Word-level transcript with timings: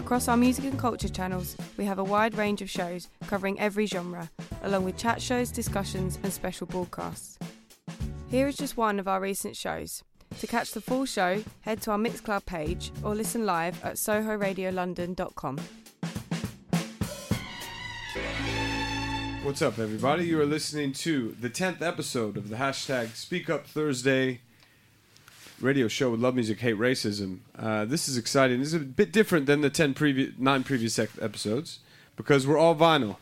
Across 0.00 0.28
our 0.28 0.36
music 0.38 0.64
and 0.64 0.78
culture 0.78 1.10
channels, 1.10 1.54
we 1.76 1.84
have 1.84 1.98
a 1.98 2.04
wide 2.04 2.34
range 2.34 2.62
of 2.62 2.70
shows 2.70 3.08
covering 3.26 3.60
every 3.60 3.84
genre, 3.84 4.30
along 4.62 4.84
with 4.84 4.96
chat 4.96 5.20
shows, 5.20 5.50
discussions, 5.50 6.18
and 6.22 6.32
special 6.32 6.66
broadcasts. 6.66 7.38
Here 8.30 8.48
is 8.48 8.56
just 8.56 8.78
one 8.78 8.98
of 8.98 9.06
our 9.06 9.20
recent 9.20 9.56
shows. 9.56 10.02
To 10.38 10.46
catch 10.46 10.70
the 10.70 10.80
full 10.80 11.04
show, 11.04 11.44
head 11.60 11.82
to 11.82 11.90
our 11.90 11.98
Mixcloud 11.98 12.46
page 12.46 12.92
or 13.04 13.14
listen 13.14 13.44
live 13.44 13.84
at 13.84 13.96
sohoradiolondon.com. 13.96 15.58
What's 19.42 19.60
up, 19.60 19.78
everybody? 19.78 20.24
You 20.24 20.40
are 20.40 20.46
listening 20.46 20.92
to 20.94 21.36
the 21.38 21.50
10th 21.50 21.82
episode 21.82 22.38
of 22.38 22.48
the 22.48 22.56
hashtag 22.56 23.14
Speak 23.16 23.50
Up 23.50 23.66
Thursday 23.66 24.40
radio 25.60 25.88
show 25.88 26.10
with 26.10 26.20
Love 26.20 26.34
Music, 26.34 26.60
Hate 26.60 26.78
Racism. 26.78 27.40
Uh, 27.58 27.84
this 27.84 28.08
is 28.08 28.16
exciting. 28.16 28.60
This 28.60 28.68
is 28.68 28.74
a 28.74 28.84
bit 28.84 29.12
different 29.12 29.46
than 29.46 29.60
the 29.60 29.70
10 29.70 29.94
previous, 29.94 30.32
nine 30.38 30.64
previous 30.64 30.98
episodes 30.98 31.80
because 32.16 32.46
we're 32.46 32.58
all 32.58 32.74
vinyl. 32.74 33.16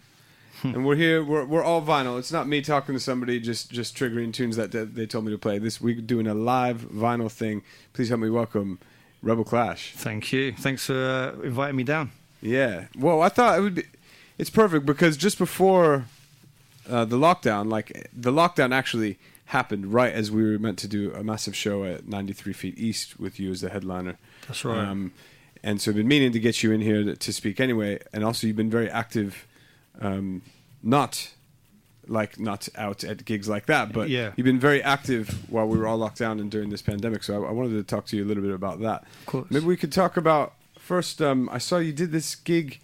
and 0.63 0.85
we're 0.85 0.97
here, 0.97 1.23
we're, 1.25 1.45
we're 1.45 1.63
all 1.63 1.83
vinyl. 1.83 2.19
It's 2.19 2.33
not 2.33 2.49
me 2.49 2.61
talking 2.61 2.95
to 2.95 3.01
somebody 3.01 3.41
just, 3.41 3.71
just 3.71 3.97
triggering 3.97 4.33
tunes 4.33 4.57
that, 4.57 4.73
that 4.73 4.95
they 4.95 5.07
told 5.07 5.25
me 5.25 5.33
to 5.33 5.39
play. 5.39 5.59
This 5.59 5.81
week, 5.81 6.07
doing 6.07 6.27
a 6.27 6.35
live 6.35 6.81
vinyl 6.83 7.31
thing. 7.31 7.63
Please 7.93 8.09
help 8.09 8.21
me 8.21 8.31
welcome 8.31 8.79
Rebel 9.23 9.45
Clash. 9.45 9.93
Thank 9.95 10.33
you. 10.33 10.53
Thanks 10.53 10.87
for 10.87 10.95
uh, 10.95 11.43
inviting 11.43 11.77
me 11.77 11.85
down. 11.85 12.11
Yeah. 12.41 12.87
Well, 12.97 13.23
I 13.23 13.29
thought 13.29 13.59
it 13.59 13.63
would 13.63 13.75
be. 13.77 13.85
It's 14.37 14.51
perfect 14.51 14.87
because 14.87 15.17
just 15.17 15.39
before 15.39 16.05
uh, 16.89 17.05
the 17.05 17.17
lockdown, 17.17 17.69
like 17.71 18.09
the 18.13 18.33
lockdown 18.33 18.73
actually 18.73 19.19
happened 19.49 19.93
right 19.93 20.13
as 20.13 20.31
we 20.31 20.43
were 20.43 20.59
meant 20.59 20.79
to 20.79 20.89
do 20.89 21.13
a 21.15 21.23
massive 21.25 21.57
show 21.57 21.85
at 21.85 22.07
93 22.07 22.53
Feet 22.53 22.79
East 22.79 23.19
with 23.19 23.41
you 23.41 23.51
as 23.51 23.61
the 23.63 23.71
headliner. 23.71 24.19
That's 24.47 24.65
right. 24.65 24.79
Um, 24.79 25.13
and 25.63 25.81
so 25.81 25.91
I've 25.91 25.97
been 25.97 26.07
meaning 26.09 26.33
to 26.33 26.39
get 26.41 26.63
you 26.63 26.71
in 26.73 26.81
here 26.83 27.03
to, 27.03 27.17
to 27.17 27.33
speak 27.33 27.59
anyway. 27.59 27.99
And 28.13 28.25
also, 28.25 28.47
you've 28.47 28.57
been 28.57 28.71
very 28.71 28.91
active, 28.91 29.47
um, 30.01 30.43
not 30.83 31.31
like 32.07 32.39
not 32.41 32.69
out 32.77 33.05
at 33.05 33.25
gigs 33.27 33.49
like 33.49 33.67
that, 33.67 33.93
but 33.93 34.09
Yeah. 34.09 34.33
you've 34.37 34.45
been 34.47 34.61
very 34.61 34.83
active 34.83 35.29
while 35.51 35.67
we 35.67 35.77
were 35.77 35.87
all 35.87 35.99
locked 35.99 36.19
down 36.19 36.41
and 36.41 36.51
during 36.51 36.71
this 36.71 36.81
pandemic. 36.83 37.23
So 37.23 37.45
I, 37.45 37.49
I 37.49 37.53
wanted 37.53 37.73
to 37.77 37.83
talk 37.83 38.07
to 38.07 38.17
you 38.17 38.25
a 38.25 38.27
little 38.27 38.43
bit 38.43 38.53
about 38.55 38.81
that. 38.81 39.03
Of 39.21 39.27
course. 39.27 39.51
Maybe 39.51 39.67
we 39.67 39.77
could 39.77 39.93
talk 39.93 40.17
about 40.17 40.55
first. 40.79 41.21
Um, 41.21 41.49
I 41.53 41.59
saw 41.59 41.79
you 41.79 41.93
did 41.93 42.13
this 42.13 42.35
gig 42.35 42.81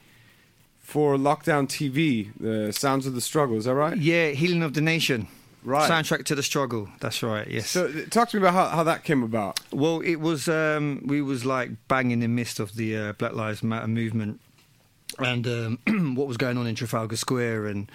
for 0.80 1.16
Lockdown 1.16 1.66
TV, 1.68 2.32
the 2.38 2.72
Sounds 2.72 3.06
of 3.06 3.14
the 3.14 3.20
Struggle. 3.22 3.56
Is 3.56 3.64
that 3.64 3.74
right? 3.74 3.96
Yeah, 3.96 4.30
Healing 4.30 4.62
of 4.62 4.74
the 4.74 4.80
Nation. 4.82 5.28
Right. 5.64 5.90
Soundtrack 5.90 6.26
to 6.26 6.34
the 6.34 6.42
struggle. 6.42 6.88
That's 7.00 7.22
right. 7.22 7.48
Yes. 7.48 7.70
So 7.70 7.90
talk 8.10 8.28
to 8.30 8.36
me 8.36 8.42
about 8.46 8.52
how, 8.52 8.76
how 8.76 8.82
that 8.84 9.02
came 9.02 9.22
about. 9.22 9.60
well, 9.72 10.00
it 10.00 10.16
was 10.16 10.46
um, 10.48 11.02
we 11.06 11.22
was 11.22 11.44
like 11.46 11.70
bang 11.88 12.10
in 12.10 12.20
the 12.20 12.28
midst 12.28 12.60
of 12.60 12.74
the 12.76 12.96
uh, 12.96 13.12
Black 13.14 13.32
Lives 13.32 13.62
Matter 13.62 13.88
movement, 13.88 14.40
and 15.18 15.46
um, 15.46 15.78
what 16.16 16.28
was 16.28 16.36
going 16.36 16.58
on 16.58 16.66
in 16.66 16.74
Trafalgar 16.74 17.16
Square, 17.16 17.66
and 17.66 17.90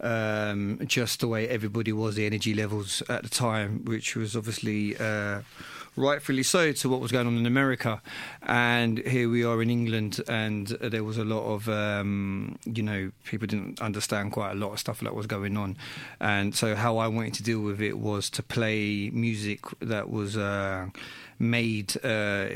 um, 0.00 0.78
just 0.86 1.18
the 1.18 1.26
way 1.26 1.48
everybody 1.48 1.92
was, 1.92 2.14
the 2.14 2.24
energy 2.24 2.54
levels 2.54 3.02
at 3.08 3.24
the 3.24 3.28
time, 3.28 3.84
which 3.84 4.14
was 4.14 4.36
obviously. 4.36 4.96
Uh, 4.96 5.42
Rightfully 5.96 6.42
so 6.42 6.72
to 6.72 6.88
what 6.88 7.00
was 7.00 7.10
going 7.10 7.26
on 7.26 7.36
in 7.36 7.46
America, 7.46 8.00
and 8.42 8.98
here 8.98 9.28
we 9.28 9.44
are 9.44 9.60
in 9.60 9.70
England, 9.70 10.20
and 10.28 10.68
there 10.68 11.02
was 11.02 11.18
a 11.18 11.24
lot 11.24 11.44
of, 11.44 11.68
um, 11.68 12.58
you 12.64 12.82
know, 12.82 13.10
people 13.24 13.46
didn't 13.46 13.80
understand 13.80 14.32
quite 14.32 14.52
a 14.52 14.54
lot 14.54 14.72
of 14.72 14.78
stuff 14.78 15.00
that 15.00 15.14
was 15.14 15.26
going 15.26 15.56
on, 15.56 15.76
and 16.20 16.54
so 16.54 16.76
how 16.76 16.98
I 16.98 17.08
wanted 17.08 17.34
to 17.34 17.42
deal 17.42 17.60
with 17.60 17.80
it 17.80 17.98
was 17.98 18.30
to 18.30 18.42
play 18.42 19.10
music 19.12 19.60
that 19.80 20.08
was 20.08 20.36
uh, 20.36 20.86
made 21.38 21.96
uh, 22.04 22.48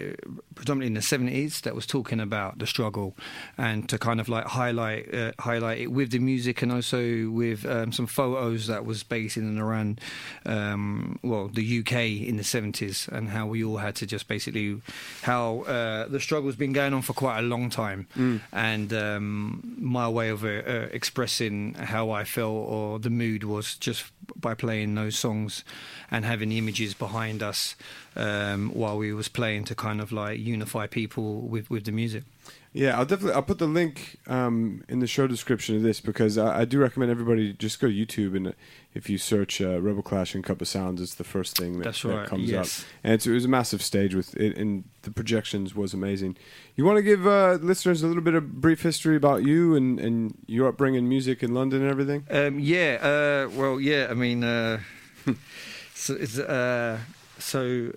predominantly 0.55 0.89
in 0.89 0.95
the 0.95 1.03
seventies 1.03 1.61
that 1.63 1.75
was 1.75 1.87
talking 1.87 2.21
about 2.21 2.59
the 2.59 2.67
struggle, 2.67 3.17
and 3.57 3.89
to 3.89 3.99
kind 3.99 4.21
of 4.21 4.29
like 4.29 4.47
highlight 4.47 5.13
uh, 5.15 5.33
highlight 5.39 5.81
it 5.81 5.93
with 5.93 6.11
the 6.11 6.19
music 6.19 6.63
and 6.63 6.73
also 6.73 7.29
with 7.31 7.65
um, 7.67 7.93
some 7.93 8.07
photos 8.07 8.67
that 8.67 8.85
was 8.85 9.03
based 9.03 9.37
in 9.37 9.45
and 9.45 9.59
around, 9.59 10.01
um, 10.47 11.19
well, 11.23 11.49
the 11.49 11.81
UK 11.81 11.93
in 12.29 12.37
the 12.37 12.45
seventies 12.45 13.09
and 13.13 13.29
how 13.29 13.47
we 13.47 13.63
all 13.65 13.79
had 13.79 13.95
to 13.97 14.07
just 14.07 14.29
basically 14.29 14.81
how 15.23 15.61
uh, 15.63 16.07
the 16.09 16.21
struggle's 16.21 16.57
been 16.57 16.73
going 16.73 16.95
on 16.95 17.03
for 17.03 17.13
quite 17.13 17.39
a 17.39 17.43
long 17.43 17.71
time, 17.71 18.07
and 18.53 18.93
um, 18.93 19.77
my 19.79 20.09
way 20.09 20.29
of 20.29 20.45
uh, 20.45 20.49
expressing 20.93 21.75
how 21.75 22.11
I 22.11 22.25
felt 22.25 22.69
or 22.69 22.99
the 22.99 23.11
mood 23.11 23.45
was 23.45 23.77
just 23.77 24.05
by 24.37 24.55
playing 24.55 24.95
those 24.95 25.19
songs 25.19 25.65
and 26.11 26.25
having 26.25 26.51
the 26.51 26.59
images 26.59 26.95
behind 26.95 27.43
us 27.43 27.75
um, 28.17 28.72
while 28.73 28.99
we 28.99 29.13
was 29.13 29.29
playing 29.29 29.65
to 29.65 29.75
kind 29.75 30.01
of 30.01 30.13
like 30.13 30.39
unify 30.39 30.87
people 30.87 31.41
with 31.41 31.71
with 31.71 31.85
the 31.85 31.93
music. 31.93 32.25
Yeah, 32.73 32.99
I'll 32.99 33.05
definitely 33.05 33.35
I'll 33.35 33.43
put 33.43 33.59
the 33.59 33.67
link 33.67 34.19
um, 34.27 34.83
in 34.89 35.01
the 35.01 35.07
show 35.07 35.27
description 35.27 35.77
of 35.77 35.83
this 35.83 36.01
because 36.01 36.39
I, 36.39 36.61
I 36.61 36.65
do 36.65 36.79
recommend 36.79 37.11
everybody 37.11 37.53
just 37.53 37.81
go 37.81 37.89
to 37.89 37.93
YouTube 37.93 38.35
and 38.35 38.49
uh, 38.49 38.53
if 38.95 39.09
you 39.09 39.17
search 39.17 39.61
uh, 39.61 39.81
Rebel 39.81 40.03
Clash 40.03 40.35
and 40.35 40.45
Cup 40.45 40.61
of 40.61 40.69
Sounds, 40.69 41.01
it's 41.01 41.15
the 41.15 41.25
first 41.25 41.57
thing 41.57 41.79
that, 41.79 41.85
That's 41.85 42.03
that 42.03 42.27
comes 42.27 42.51
yes. 42.51 42.81
up. 42.81 42.87
And 43.05 43.15
it's, 43.15 43.27
it 43.27 43.33
was 43.33 43.47
a 43.47 43.49
massive 43.49 43.83
stage 43.83 44.15
with 44.15 44.37
it, 44.37 44.57
and 44.59 44.85
the 45.03 45.11
projections 45.11 45.75
was 45.75 45.95
amazing. 45.95 46.37
You 46.77 46.85
want 46.85 46.99
to 46.99 47.03
give 47.03 47.27
uh, 47.27 47.59
listeners 47.63 48.03
a 48.03 48.07
little 48.07 48.23
bit 48.23 48.35
of 48.35 48.61
brief 48.61 48.83
history 48.83 49.17
about 49.17 49.45
you 49.45 49.75
and, 49.75 49.99
and 49.99 50.37
your 50.47 50.69
upbringing, 50.69 51.09
music 51.09 51.43
in 51.43 51.55
London, 51.55 51.81
and 51.81 51.91
everything. 51.91 52.27
Um, 52.31 52.59
yeah, 52.59 52.99
uh, 53.01 53.51
well, 53.57 53.81
yeah. 53.81 54.09
I 54.11 54.15
mean, 54.15 54.45
uh, 54.45 54.81
so, 55.95 56.15
it's, 56.15 56.39
uh, 56.39 56.99
so 57.39 57.93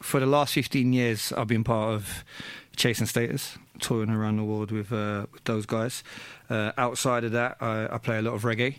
for 0.00 0.20
the 0.20 0.26
last 0.26 0.54
fifteen 0.54 0.92
years, 0.92 1.32
I've 1.32 1.48
been 1.48 1.64
part 1.64 1.94
of 1.94 2.24
Chase 2.76 2.98
& 2.98 3.06
Status, 3.10 3.58
touring 3.80 4.10
around 4.10 4.36
the 4.36 4.44
world 4.44 4.70
with 4.70 4.92
uh, 4.92 5.26
with 5.32 5.44
those 5.44 5.66
guys. 5.66 6.04
Uh, 6.48 6.72
outside 6.78 7.24
of 7.24 7.32
that, 7.32 7.56
I, 7.60 7.88
I 7.90 7.98
play 7.98 8.18
a 8.18 8.22
lot 8.22 8.34
of 8.34 8.42
reggae. 8.42 8.76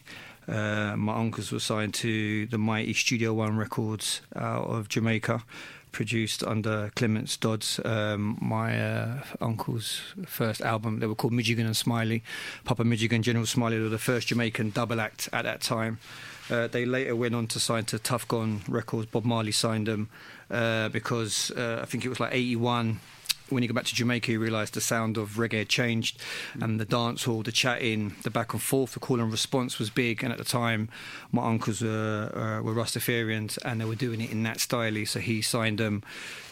Uh, 0.47 0.95
my 0.95 1.15
uncles 1.15 1.51
were 1.51 1.59
signed 1.59 1.93
to 1.93 2.47
the 2.47 2.57
mighty 2.57 2.93
Studio 2.93 3.33
One 3.33 3.57
Records 3.57 4.21
out 4.35 4.65
of 4.65 4.89
Jamaica, 4.89 5.43
produced 5.91 6.43
under 6.43 6.91
Clements 6.95 7.37
Dodds. 7.37 7.79
Um, 7.83 8.37
my 8.41 8.79
uh, 8.79 9.23
uncle's 9.41 10.01
first 10.25 10.61
album, 10.61 10.99
they 10.99 11.07
were 11.07 11.15
called 11.15 11.33
Michigan 11.33 11.65
and 11.65 11.75
Smiley. 11.75 12.23
Papa 12.63 12.83
Michigan, 12.83 13.23
General 13.23 13.45
Smiley 13.45 13.79
were 13.79 13.89
the 13.89 13.97
first 13.97 14.27
Jamaican 14.27 14.71
double 14.71 14.99
act 14.99 15.29
at 15.33 15.43
that 15.43 15.61
time. 15.61 15.99
Uh, 16.49 16.67
they 16.67 16.85
later 16.85 17.15
went 17.15 17.35
on 17.35 17.47
to 17.47 17.59
sign 17.59 17.85
to 17.85 17.99
Tuff 17.99 18.27
Gong 18.27 18.61
Records. 18.67 19.07
Bob 19.07 19.25
Marley 19.25 19.51
signed 19.51 19.87
them 19.87 20.09
uh, 20.49 20.89
because 20.89 21.51
uh, 21.51 21.79
I 21.81 21.85
think 21.85 22.05
it 22.05 22.09
was 22.09 22.19
like 22.19 22.33
81 22.33 22.99
when 23.49 23.63
you 23.63 23.69
go 23.69 23.75
back 23.75 23.85
to 23.85 23.95
Jamaica, 23.95 24.31
you 24.31 24.39
realise 24.39 24.69
the 24.69 24.81
sound 24.81 25.17
of 25.17 25.31
reggae 25.31 25.67
changed, 25.67 26.19
and 26.61 26.79
the 26.79 26.85
dance 26.85 27.23
hall, 27.23 27.43
the 27.43 27.51
chatting, 27.51 28.15
the 28.23 28.29
back 28.29 28.53
and 28.53 28.61
forth, 28.61 28.93
the 28.93 28.99
call 28.99 29.19
and 29.19 29.31
response 29.31 29.79
was 29.79 29.89
big. 29.89 30.23
And 30.23 30.31
at 30.31 30.37
the 30.37 30.45
time, 30.45 30.89
my 31.31 31.45
uncles 31.45 31.81
were 31.81 32.31
uh, 32.33 32.63
were 32.63 32.73
Rastafarians, 32.73 33.57
and 33.65 33.81
they 33.81 33.85
were 33.85 33.95
doing 33.95 34.21
it 34.21 34.31
in 34.31 34.43
that 34.43 34.59
style. 34.59 35.05
So 35.05 35.19
he 35.19 35.41
signed 35.41 35.77
them 35.77 36.03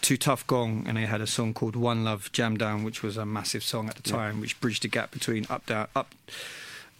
to 0.02 0.16
Tuff 0.16 0.46
Gong, 0.46 0.84
and 0.86 0.96
they 0.96 1.06
had 1.06 1.20
a 1.20 1.26
song 1.26 1.54
called 1.54 1.76
One 1.76 2.04
Love 2.04 2.30
Jam 2.32 2.56
Down, 2.56 2.84
which 2.84 3.02
was 3.02 3.16
a 3.16 3.26
massive 3.26 3.62
song 3.62 3.88
at 3.88 3.96
the 3.96 4.02
time, 4.02 4.40
which 4.40 4.60
bridged 4.60 4.82
the 4.82 4.88
gap 4.88 5.10
between 5.10 5.46
up 5.50 5.66
down 5.66 5.88
up. 5.94 6.14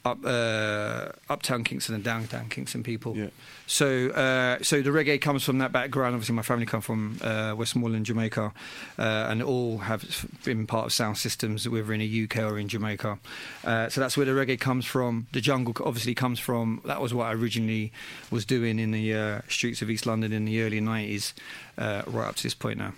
Up, 0.08 0.24
uh, 0.24 1.12
uptown 1.28 1.64
Kingston 1.64 1.94
and 1.94 2.04
downtown 2.04 2.48
Kingston 2.48 2.82
people. 2.82 3.16
Yeah. 3.16 3.28
So, 3.66 4.08
uh, 4.10 4.62
so 4.62 4.80
the 4.80 4.90
reggae 4.90 5.20
comes 5.20 5.44
from 5.44 5.58
that 5.58 5.72
background. 5.72 6.14
Obviously, 6.14 6.34
my 6.34 6.42
family 6.42 6.64
come 6.66 6.80
from 6.80 7.18
uh, 7.22 7.54
Westmoreland, 7.56 8.06
Jamaica, 8.06 8.52
uh, 8.98 9.02
and 9.02 9.42
all 9.42 9.78
have 9.78 10.26
been 10.44 10.66
part 10.66 10.86
of 10.86 10.92
sound 10.92 11.18
systems, 11.18 11.68
whether 11.68 11.92
in 11.92 12.00
the 12.00 12.24
UK 12.24 12.38
or 12.38 12.58
in 12.58 12.68
Jamaica. 12.68 13.18
Uh, 13.64 13.88
so 13.90 14.00
that's 14.00 14.16
where 14.16 14.24
the 14.24 14.32
reggae 14.32 14.58
comes 14.58 14.86
from. 14.86 15.26
The 15.32 15.40
jungle 15.42 15.74
obviously 15.84 16.14
comes 16.14 16.38
from. 16.38 16.80
That 16.86 17.00
was 17.02 17.12
what 17.12 17.26
I 17.26 17.32
originally 17.34 17.92
was 18.30 18.44
doing 18.46 18.78
in 18.78 18.90
the 18.92 19.14
uh, 19.14 19.40
streets 19.48 19.82
of 19.82 19.90
East 19.90 20.06
London 20.06 20.32
in 20.32 20.46
the 20.46 20.62
early 20.62 20.80
'90s, 20.80 21.34
uh, 21.76 22.02
right 22.06 22.28
up 22.28 22.36
to 22.36 22.42
this 22.42 22.54
point 22.54 22.78
now. 22.78 22.92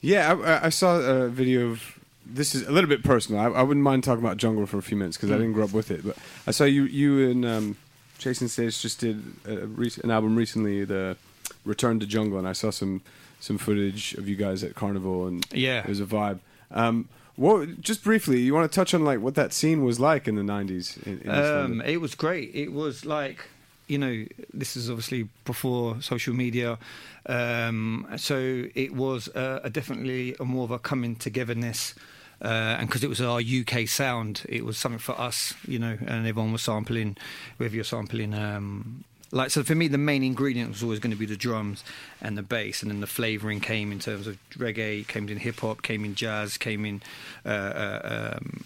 Yeah, 0.00 0.32
I- 0.32 0.52
I, 0.52 0.64
I 0.66 0.68
saw 0.70 0.96
a 1.00 1.28
video 1.28 1.70
of. 1.72 1.94
This 2.30 2.54
is 2.54 2.66
a 2.66 2.70
little 2.70 2.88
bit 2.90 3.02
personal. 3.02 3.40
I, 3.40 3.46
I 3.60 3.62
wouldn't 3.62 3.82
mind 3.82 4.04
talking 4.04 4.22
about 4.24 4.36
jungle 4.36 4.66
for 4.66 4.78
a 4.78 4.82
few 4.82 4.96
minutes 4.96 5.16
because 5.16 5.30
I 5.30 5.34
didn't 5.38 5.54
grow 5.54 5.64
up 5.64 5.72
with 5.72 5.90
it. 5.90 6.04
But 6.04 6.16
I 6.46 6.50
saw 6.50 6.64
you, 6.64 6.84
you 6.84 7.30
and 7.30 7.44
um, 7.44 7.76
Chase 8.18 8.38
& 8.38 8.52
Status 8.52 8.82
just 8.82 9.00
did 9.00 9.22
an 9.46 10.10
album 10.10 10.36
recently, 10.36 10.84
the 10.84 11.16
Return 11.64 11.98
to 12.00 12.06
Jungle, 12.06 12.38
and 12.38 12.46
I 12.46 12.52
saw 12.52 12.70
some 12.70 13.00
some 13.40 13.56
footage 13.56 14.14
of 14.14 14.28
you 14.28 14.34
guys 14.36 14.64
at 14.64 14.74
Carnival, 14.74 15.26
and 15.28 15.46
Yeah. 15.52 15.80
it 15.80 15.88
was 15.88 16.00
a 16.00 16.04
vibe. 16.06 16.40
Um, 16.72 17.08
Well, 17.36 17.66
just 17.80 18.02
briefly, 18.02 18.40
you 18.40 18.52
want 18.52 18.70
to 18.70 18.74
touch 18.74 18.92
on 18.94 19.04
like 19.04 19.20
what 19.20 19.36
that 19.36 19.52
scene 19.52 19.84
was 19.84 20.00
like 20.00 20.26
in 20.26 20.34
the 20.34 20.42
'90s 20.42 21.00
in, 21.06 21.20
in 21.20 21.30
Um, 21.30 21.80
it 21.82 22.00
was 22.00 22.16
great. 22.16 22.50
It 22.52 22.72
was 22.72 23.04
like, 23.06 23.46
you 23.86 23.96
know, 23.96 24.24
this 24.52 24.76
is 24.76 24.90
obviously 24.90 25.28
before 25.44 26.02
social 26.02 26.34
media, 26.34 26.78
um, 27.26 28.06
so 28.16 28.64
it 28.74 28.92
was 28.94 29.28
uh, 29.28 29.60
a 29.62 29.70
definitely 29.70 30.34
a 30.40 30.44
more 30.44 30.64
of 30.64 30.72
a 30.72 30.78
coming 30.80 31.14
togetherness. 31.16 31.94
Uh, 32.40 32.76
and 32.78 32.88
because 32.88 33.02
it 33.02 33.08
was 33.08 33.20
our 33.20 33.40
UK 33.40 33.88
sound, 33.88 34.42
it 34.48 34.64
was 34.64 34.78
something 34.78 34.98
for 34.98 35.18
us, 35.18 35.54
you 35.66 35.78
know, 35.78 35.98
and 36.06 36.26
everyone 36.26 36.52
was 36.52 36.62
sampling, 36.62 37.16
whether 37.56 37.74
you're 37.74 37.82
sampling, 37.82 38.32
um, 38.32 39.04
like, 39.30 39.50
so 39.50 39.62
for 39.62 39.74
me, 39.74 39.88
the 39.88 39.98
main 39.98 40.22
ingredient 40.22 40.70
was 40.70 40.82
always 40.82 41.00
going 41.00 41.10
to 41.10 41.16
be 41.16 41.26
the 41.26 41.36
drums 41.36 41.84
and 42.20 42.38
the 42.38 42.42
bass, 42.42 42.82
and 42.82 42.90
then 42.90 43.00
the 43.00 43.06
flavouring 43.06 43.60
came 43.60 43.92
in 43.92 43.98
terms 43.98 44.26
of 44.26 44.38
reggae, 44.56 45.06
came 45.06 45.28
in 45.28 45.36
hip 45.38 45.60
hop, 45.60 45.82
came 45.82 46.04
in 46.04 46.14
jazz, 46.14 46.56
came 46.56 46.86
in 46.86 47.02
uh, 47.44 47.48
uh, 47.48 48.36
um, 48.40 48.64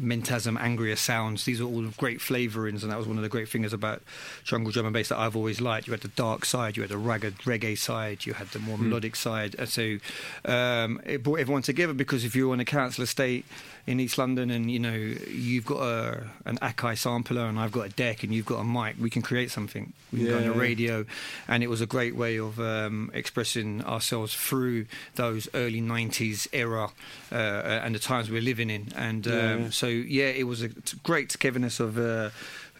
Mentasm, 0.00 0.58
Angrier 0.58 0.96
sounds. 0.96 1.44
These 1.44 1.60
are 1.60 1.64
all 1.64 1.82
great 1.96 2.18
flavourings, 2.18 2.82
and 2.82 2.92
that 2.92 2.98
was 2.98 3.06
one 3.06 3.16
of 3.16 3.22
the 3.22 3.28
great 3.28 3.48
things 3.48 3.72
about 3.72 4.02
jungle 4.44 4.72
drum 4.72 4.86
and 4.86 4.92
bass 4.92 5.08
that 5.08 5.18
I've 5.18 5.36
always 5.36 5.60
liked. 5.60 5.86
You 5.86 5.92
had 5.92 6.02
the 6.02 6.08
dark 6.08 6.44
side, 6.44 6.76
you 6.76 6.82
had 6.82 6.90
the 6.90 6.98
ragged 6.98 7.38
reggae 7.38 7.78
side, 7.78 8.26
you 8.26 8.34
had 8.34 8.48
the 8.48 8.58
more 8.58 8.76
melodic 8.78 9.16
side. 9.16 9.56
And 9.58 9.68
so 9.68 9.98
um, 10.44 11.00
it 11.04 11.22
brought 11.22 11.40
everyone 11.40 11.62
together 11.62 11.94
because 11.94 12.24
if 12.24 12.36
you 12.36 12.48
were 12.48 12.52
on 12.52 12.60
a 12.60 12.64
council 12.64 13.04
estate 13.04 13.44
in 13.86 14.00
East 14.00 14.18
London 14.18 14.50
and 14.50 14.68
you 14.70 14.80
know 14.80 14.94
you've 14.94 15.64
got 15.64 15.80
a, 15.80 16.26
an 16.44 16.58
Akai 16.58 16.98
sampler 16.98 17.42
and 17.46 17.56
I've 17.58 17.70
got 17.70 17.86
a 17.86 17.88
deck 17.90 18.24
and 18.24 18.34
you've 18.34 18.46
got 18.46 18.58
a 18.58 18.64
mic, 18.64 18.96
we 19.00 19.10
can 19.10 19.22
create 19.22 19.50
something. 19.50 19.92
We 20.12 20.18
can 20.20 20.28
go 20.28 20.36
on 20.38 20.44
the 20.44 20.52
radio, 20.52 21.04
and 21.48 21.62
it 21.62 21.68
was 21.68 21.80
a 21.80 21.86
great 21.86 22.16
way 22.16 22.38
of 22.38 22.58
um, 22.58 23.10
expressing 23.14 23.84
ourselves 23.84 24.34
through 24.34 24.86
those 25.16 25.48
early 25.54 25.80
'90s 25.80 26.48
era 26.52 26.90
uh, 27.30 27.34
and 27.34 27.94
the 27.94 27.98
times 27.98 28.30
we're 28.30 28.40
living 28.40 28.70
in. 28.70 28.88
And 28.96 29.26
um, 29.26 29.32
Yeah. 29.32 29.70
so, 29.70 29.86
yeah, 29.88 30.26
it 30.28 30.44
was 30.44 30.62
a 30.62 30.68
great 31.02 31.28
togetherness 31.28 31.80
of 31.80 31.98
uh, 31.98 32.30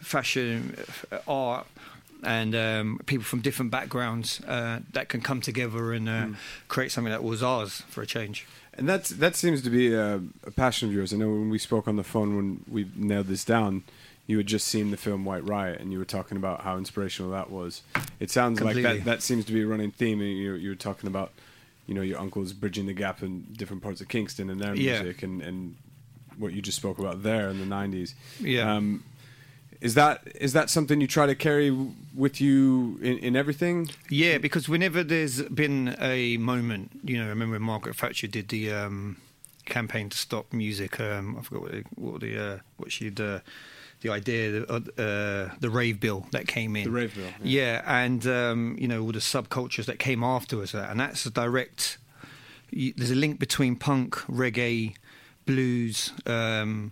fashion, 0.01 0.75
uh, 1.11 1.19
art. 1.27 1.67
And 2.23 2.55
um, 2.55 2.99
people 3.05 3.23
from 3.23 3.41
different 3.41 3.69
backgrounds 3.71 4.41
uh, 4.47 4.79
that 4.93 5.07
can 5.07 5.21
come 5.21 5.39
together 5.39 5.93
and 5.93 6.09
uh, 6.09 6.27
create 6.67 6.91
something 6.91 7.11
that 7.11 7.23
was 7.23 7.43
ours 7.43 7.83
for 7.89 8.01
a 8.01 8.07
change. 8.07 8.47
And 8.77 8.87
that's 8.87 9.09
that 9.09 9.35
seems 9.35 9.61
to 9.63 9.69
be 9.69 9.93
a, 9.93 10.21
a 10.45 10.51
passion 10.51 10.87
of 10.87 10.93
yours. 10.93 11.13
I 11.13 11.17
know 11.17 11.29
when 11.29 11.49
we 11.49 11.57
spoke 11.57 11.87
on 11.87 11.95
the 11.95 12.03
phone 12.03 12.35
when 12.35 12.63
we 12.69 12.87
nailed 12.95 13.27
this 13.27 13.43
down, 13.43 13.83
you 14.27 14.37
had 14.37 14.45
just 14.45 14.67
seen 14.67 14.91
the 14.91 14.97
film 14.97 15.25
White 15.25 15.43
Riot, 15.47 15.79
and 15.79 15.91
you 15.91 15.97
were 15.97 16.05
talking 16.05 16.37
about 16.37 16.61
how 16.61 16.77
inspirational 16.77 17.31
that 17.31 17.49
was. 17.49 17.81
It 18.19 18.29
sounds 18.29 18.61
like 18.61 18.75
that 18.83 19.03
that 19.05 19.21
seems 19.23 19.45
to 19.45 19.53
be 19.53 19.61
a 19.63 19.67
running 19.67 19.91
theme. 19.91 20.21
And 20.21 20.29
you 20.37 20.53
you 20.53 20.69
were 20.69 20.75
talking 20.75 21.07
about, 21.07 21.31
you 21.87 21.95
know, 21.95 22.01
your 22.01 22.19
uncles 22.19 22.53
bridging 22.53 22.85
the 22.85 22.93
gap 22.93 23.23
in 23.23 23.47
different 23.53 23.81
parts 23.81 23.99
of 23.99 24.09
Kingston 24.09 24.49
and 24.49 24.59
their 24.61 24.75
Yeah. 24.75 25.01
music, 25.01 25.23
and 25.23 25.41
and 25.41 25.75
what 26.37 26.53
you 26.53 26.61
just 26.61 26.77
spoke 26.77 26.99
about 26.99 27.23
there 27.23 27.49
in 27.49 27.57
the 27.59 27.65
'90s. 27.65 28.13
Yeah. 28.39 28.75
Um, 28.75 29.03
is 29.81 29.93
that 29.95 30.21
is 30.35 30.53
that 30.53 30.69
something 30.69 31.01
you 31.01 31.07
try 31.07 31.25
to 31.25 31.35
carry 31.35 31.71
with 32.15 32.41
you 32.41 32.99
in, 33.01 33.17
in 33.19 33.35
everything? 33.35 33.89
Yeah, 34.09 34.37
because 34.37 34.67
whenever 34.67 35.03
there's 35.03 35.41
been 35.43 35.95
a 35.99 36.37
moment, 36.37 36.99
you 37.03 37.17
know, 37.17 37.25
I 37.25 37.29
remember 37.29 37.53
when 37.53 37.61
Margaret 37.61 37.95
Thatcher 37.95 38.27
did 38.27 38.49
the 38.49 38.71
um, 38.71 39.17
campaign 39.65 40.09
to 40.09 40.17
stop 40.17 40.51
music. 40.51 40.99
Um, 40.99 41.37
I 41.37 41.41
forgot 41.41 41.61
what, 41.61 41.71
the, 41.71 41.83
what 41.95 42.21
the 42.21 42.37
uh, 42.37 42.57
what 42.77 42.91
she'd 42.91 43.19
uh, 43.19 43.39
the 44.01 44.09
idea, 44.09 44.51
the, 44.51 44.73
uh, 44.73 45.55
the 45.59 45.69
rave 45.69 45.99
bill 45.99 46.27
that 46.31 46.47
came 46.47 46.75
in. 46.75 46.83
The 46.83 46.91
rave 46.91 47.15
bill, 47.15 47.29
Yeah, 47.43 47.81
and 47.85 48.25
um, 48.27 48.75
you 48.79 48.87
know 48.87 49.01
all 49.01 49.11
the 49.11 49.19
subcultures 49.19 49.85
that 49.85 49.99
came 49.99 50.23
afterwards, 50.23 50.73
uh, 50.73 50.87
and 50.89 50.99
that's 50.99 51.25
a 51.25 51.31
direct. 51.31 51.97
You, 52.69 52.93
there's 52.97 53.11
a 53.11 53.15
link 53.15 53.39
between 53.39 53.75
punk, 53.75 54.15
reggae, 54.27 54.95
blues. 55.45 56.11
Um, 56.25 56.91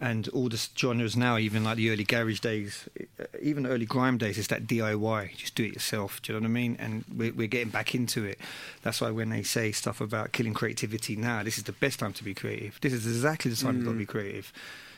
and 0.00 0.28
all 0.28 0.48
the 0.48 0.68
genres 0.76 1.16
now, 1.16 1.36
even 1.36 1.64
like 1.64 1.76
the 1.76 1.90
early 1.90 2.04
garage 2.04 2.40
days, 2.40 2.88
uh, 3.20 3.24
even 3.42 3.66
early 3.66 3.84
grime 3.84 4.16
days, 4.16 4.38
is 4.38 4.48
that 4.48 4.66
DIY. 4.66 5.36
Just 5.36 5.54
do 5.54 5.64
it 5.64 5.74
yourself. 5.74 6.22
Do 6.22 6.32
you 6.32 6.40
know 6.40 6.44
what 6.44 6.50
I 6.50 6.52
mean? 6.52 6.76
And 6.78 7.04
we're, 7.14 7.32
we're 7.32 7.48
getting 7.48 7.68
back 7.68 7.94
into 7.94 8.24
it. 8.24 8.38
That's 8.82 9.00
why 9.00 9.10
when 9.10 9.28
they 9.28 9.42
say 9.42 9.72
stuff 9.72 10.00
about 10.00 10.32
killing 10.32 10.54
creativity 10.54 11.16
now, 11.16 11.42
this 11.42 11.58
is 11.58 11.64
the 11.64 11.72
best 11.72 11.98
time 11.98 12.14
to 12.14 12.24
be 12.24 12.32
creative. 12.32 12.78
This 12.80 12.94
is 12.94 13.06
exactly 13.06 13.50
the 13.50 13.56
time 13.58 13.76
you've 13.76 13.84
got 13.84 13.92
to 13.92 13.98
be 13.98 14.06
creative. 14.06 14.52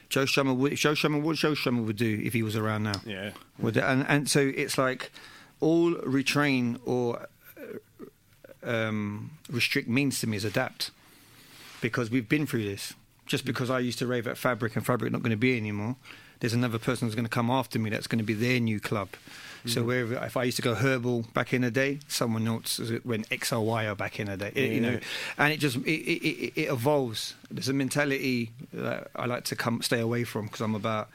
Joe 0.09 0.25
Strummer 0.25 0.55
would, 0.55 0.77
Joe 0.77 0.93
Strummer, 0.93 1.21
what 1.21 1.37
Joe 1.37 1.53
Strummer 1.53 1.85
would 1.85 1.97
do 1.97 2.21
if 2.23 2.33
he 2.35 2.43
was 2.43 2.55
around 2.55 2.85
now? 2.85 3.01
Yeah. 3.05 3.31
Would 3.59 3.79
and 3.79 4.05
and 4.07 4.29
so 4.29 4.41
it's 4.41 4.77
like 4.77 5.11
all 5.59 5.95
retrain 5.95 6.79
or 6.85 7.29
um, 8.63 9.39
restrict 9.51 9.89
means 9.89 10.21
to 10.21 10.27
me 10.27 10.37
is 10.37 10.45
adapt 10.45 10.91
because 11.81 12.11
we've 12.11 12.29
been 12.29 12.47
through 12.47 12.65
this. 12.65 12.95
Just 13.32 13.46
because 13.46 13.70
I 13.70 13.79
used 13.79 13.99
to 14.00 14.06
rave 14.06 14.26
at 14.26 14.37
Fabric 14.37 14.76
and 14.76 14.84
Fabric 14.84 15.11
not 15.11 15.23
going 15.23 15.31
to 15.31 15.38
be 15.38 15.56
anymore, 15.56 15.96
there's 16.40 16.52
another 16.52 16.79
person 16.79 17.08
who's 17.08 17.14
going 17.14 17.25
to 17.25 17.31
come 17.31 17.50
after 17.50 17.79
me 17.79 17.88
that's 17.88 18.06
going 18.06 18.19
to 18.19 18.25
be 18.25 18.34
their 18.34 18.61
new 18.61 18.79
club. 18.79 19.08
So 19.64 19.81
mm-hmm. 19.81 19.87
wherever 19.87 20.26
if 20.26 20.37
I 20.37 20.44
used 20.44 20.56
to 20.56 20.62
go 20.62 20.75
herbal 20.75 21.25
back 21.32 21.55
in 21.55 21.62
the 21.62 21.70
day, 21.70 22.00
someone 22.08 22.46
else 22.46 22.79
went 23.06 23.32
X 23.32 23.50
or 23.50 23.94
back 23.94 24.20
in 24.20 24.26
the 24.26 24.37
day, 24.37 24.75
you 24.75 24.82
know, 24.82 25.00
and 25.38 25.50
it 25.50 25.61
just 25.61 25.79
it, 25.79 25.88
it, 25.88 26.52
it, 26.61 26.69
evolves. 26.70 27.32
There's 27.50 27.70
a 27.70 27.73
mentality 27.73 28.50
that 28.75 29.11
I 29.17 29.25
like 29.25 29.44
to 29.44 29.56
come 29.56 29.81
stay 29.81 30.00
away 30.00 30.25
from 30.25 30.44
because 30.44 30.61
I'm 30.61 30.75
about 30.75 31.08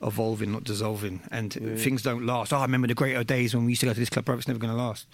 evolving, 0.00 0.52
not 0.52 0.62
dissolving, 0.62 1.22
and 1.32 1.52
things 1.52 2.02
don't 2.02 2.24
last. 2.24 2.52
Oh, 2.52 2.58
I 2.58 2.62
remember 2.62 2.86
the 2.86 2.94
great 2.94 3.16
old 3.16 3.26
days 3.26 3.52
when 3.52 3.64
we 3.64 3.72
used 3.72 3.80
to 3.80 3.86
go 3.86 3.94
to 3.94 3.98
this 3.98 4.10
club. 4.10 4.26
Bro, 4.26 4.36
it's 4.36 4.46
never 4.46 4.60
going 4.60 4.72
to 4.72 4.78
last. 4.78 5.06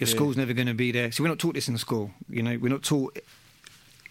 Your 0.00 0.08
Yeah. 0.08 0.16
school's 0.16 0.36
never 0.36 0.52
going 0.52 0.66
to 0.66 0.74
be 0.74 0.90
there. 0.90 1.12
So 1.12 1.22
we're 1.22 1.28
not 1.28 1.38
taught 1.38 1.54
this 1.54 1.68
in 1.68 1.78
school. 1.78 2.10
You 2.28 2.42
know, 2.42 2.58
we're 2.60 2.72
not 2.72 2.82
taught 2.82 3.16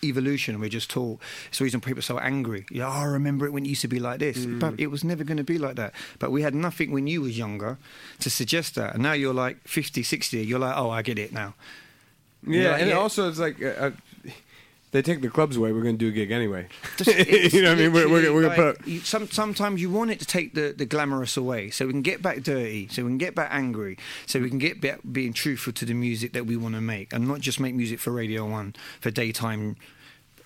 evolution. 0.04 0.60
We're 0.60 0.70
just 0.70 0.90
taught. 0.90 1.20
It's 1.50 1.60
the 1.60 1.64
reason 1.64 1.82
people 1.82 2.00
are 2.00 2.04
so 2.04 2.20
angry. 2.20 2.66
Yeah, 2.72 2.88
oh, 2.88 3.02
I 3.02 3.04
remember 3.04 3.46
it 3.46 3.52
when 3.52 3.66
it 3.66 3.70
used 3.70 3.82
to 3.82 3.88
be 3.88 4.00
like 4.00 4.20
this, 4.20 4.46
but 4.46 4.80
it 4.80 4.88
was 4.88 5.04
never 5.04 5.24
going 5.24 5.38
to 5.38 5.44
be 5.44 5.58
like 5.58 5.76
that. 5.76 5.94
But 6.20 6.32
we 6.32 6.42
had 6.42 6.56
nothing 6.56 6.92
when 6.92 7.08
you 7.08 7.22
was 7.22 7.38
younger 7.38 7.78
to 8.20 8.30
suggest 8.30 8.76
that, 8.76 8.94
and 8.94 9.04
now 9.04 9.14
you're 9.14 9.34
like 9.34 9.68
50, 9.68 10.04
60. 10.04 10.44
You're 10.44 10.60
like, 10.60 10.78
oh, 10.78 10.90
I 10.90 11.02
get 11.02 11.20
it 11.20 11.32
now. 11.32 11.54
Yeah, 12.46 12.72
like, 12.72 12.82
and 12.82 12.90
yeah. 12.90 12.98
also 12.98 13.30
it's 13.30 13.40
like 13.40 13.62
uh, 13.62 13.68
uh, 13.68 13.92
they 14.92 15.02
take 15.02 15.22
the 15.22 15.30
clubs 15.30 15.56
away. 15.58 15.72
We're 15.72 15.82
going 15.84 15.98
to 15.98 16.06
do 16.06 16.10
a 16.10 16.12
gig 16.12 16.32
anyway. 16.32 16.68
Just- 16.98 17.30
you 17.54 17.62
know 17.62 17.70
what 17.70 17.78
I 17.78 17.82
mean? 17.82 17.94
We're, 17.94 18.10
we're, 18.10 18.34
we're 18.34 18.42
going 18.50 18.58
to 18.58 18.74
put. 18.80 18.88
you- 18.88 19.00
some, 19.00 19.28
sometimes 19.30 19.82
you 19.82 19.90
want 19.90 20.12
it 20.12 20.20
to 20.20 20.26
take 20.26 20.54
the, 20.54 20.74
the 20.78 20.86
glamorous 20.86 21.38
away, 21.38 21.70
so 21.70 21.86
we 21.86 21.92
can 21.94 22.02
get 22.02 22.22
back 22.22 22.44
dirty, 22.44 22.88
so 22.90 23.04
we 23.04 23.10
can 23.10 23.18
get 23.18 23.34
back 23.36 23.50
angry, 23.54 23.98
so 24.26 24.40
we 24.40 24.50
can 24.50 24.58
get 24.60 24.82
back 24.82 25.00
being 25.12 25.34
truthful 25.34 25.74
to 25.74 25.86
the 25.86 25.94
music 25.94 26.34
that 26.34 26.46
we 26.46 26.58
want 26.58 26.76
to 26.76 26.82
make, 26.82 27.14
and 27.14 27.28
not 27.28 27.40
just 27.40 27.60
make 27.60 27.74
music 27.76 28.00
for 28.00 28.12
Radio 28.12 28.46
One 28.50 28.76
for 29.00 29.12
daytime 29.12 29.78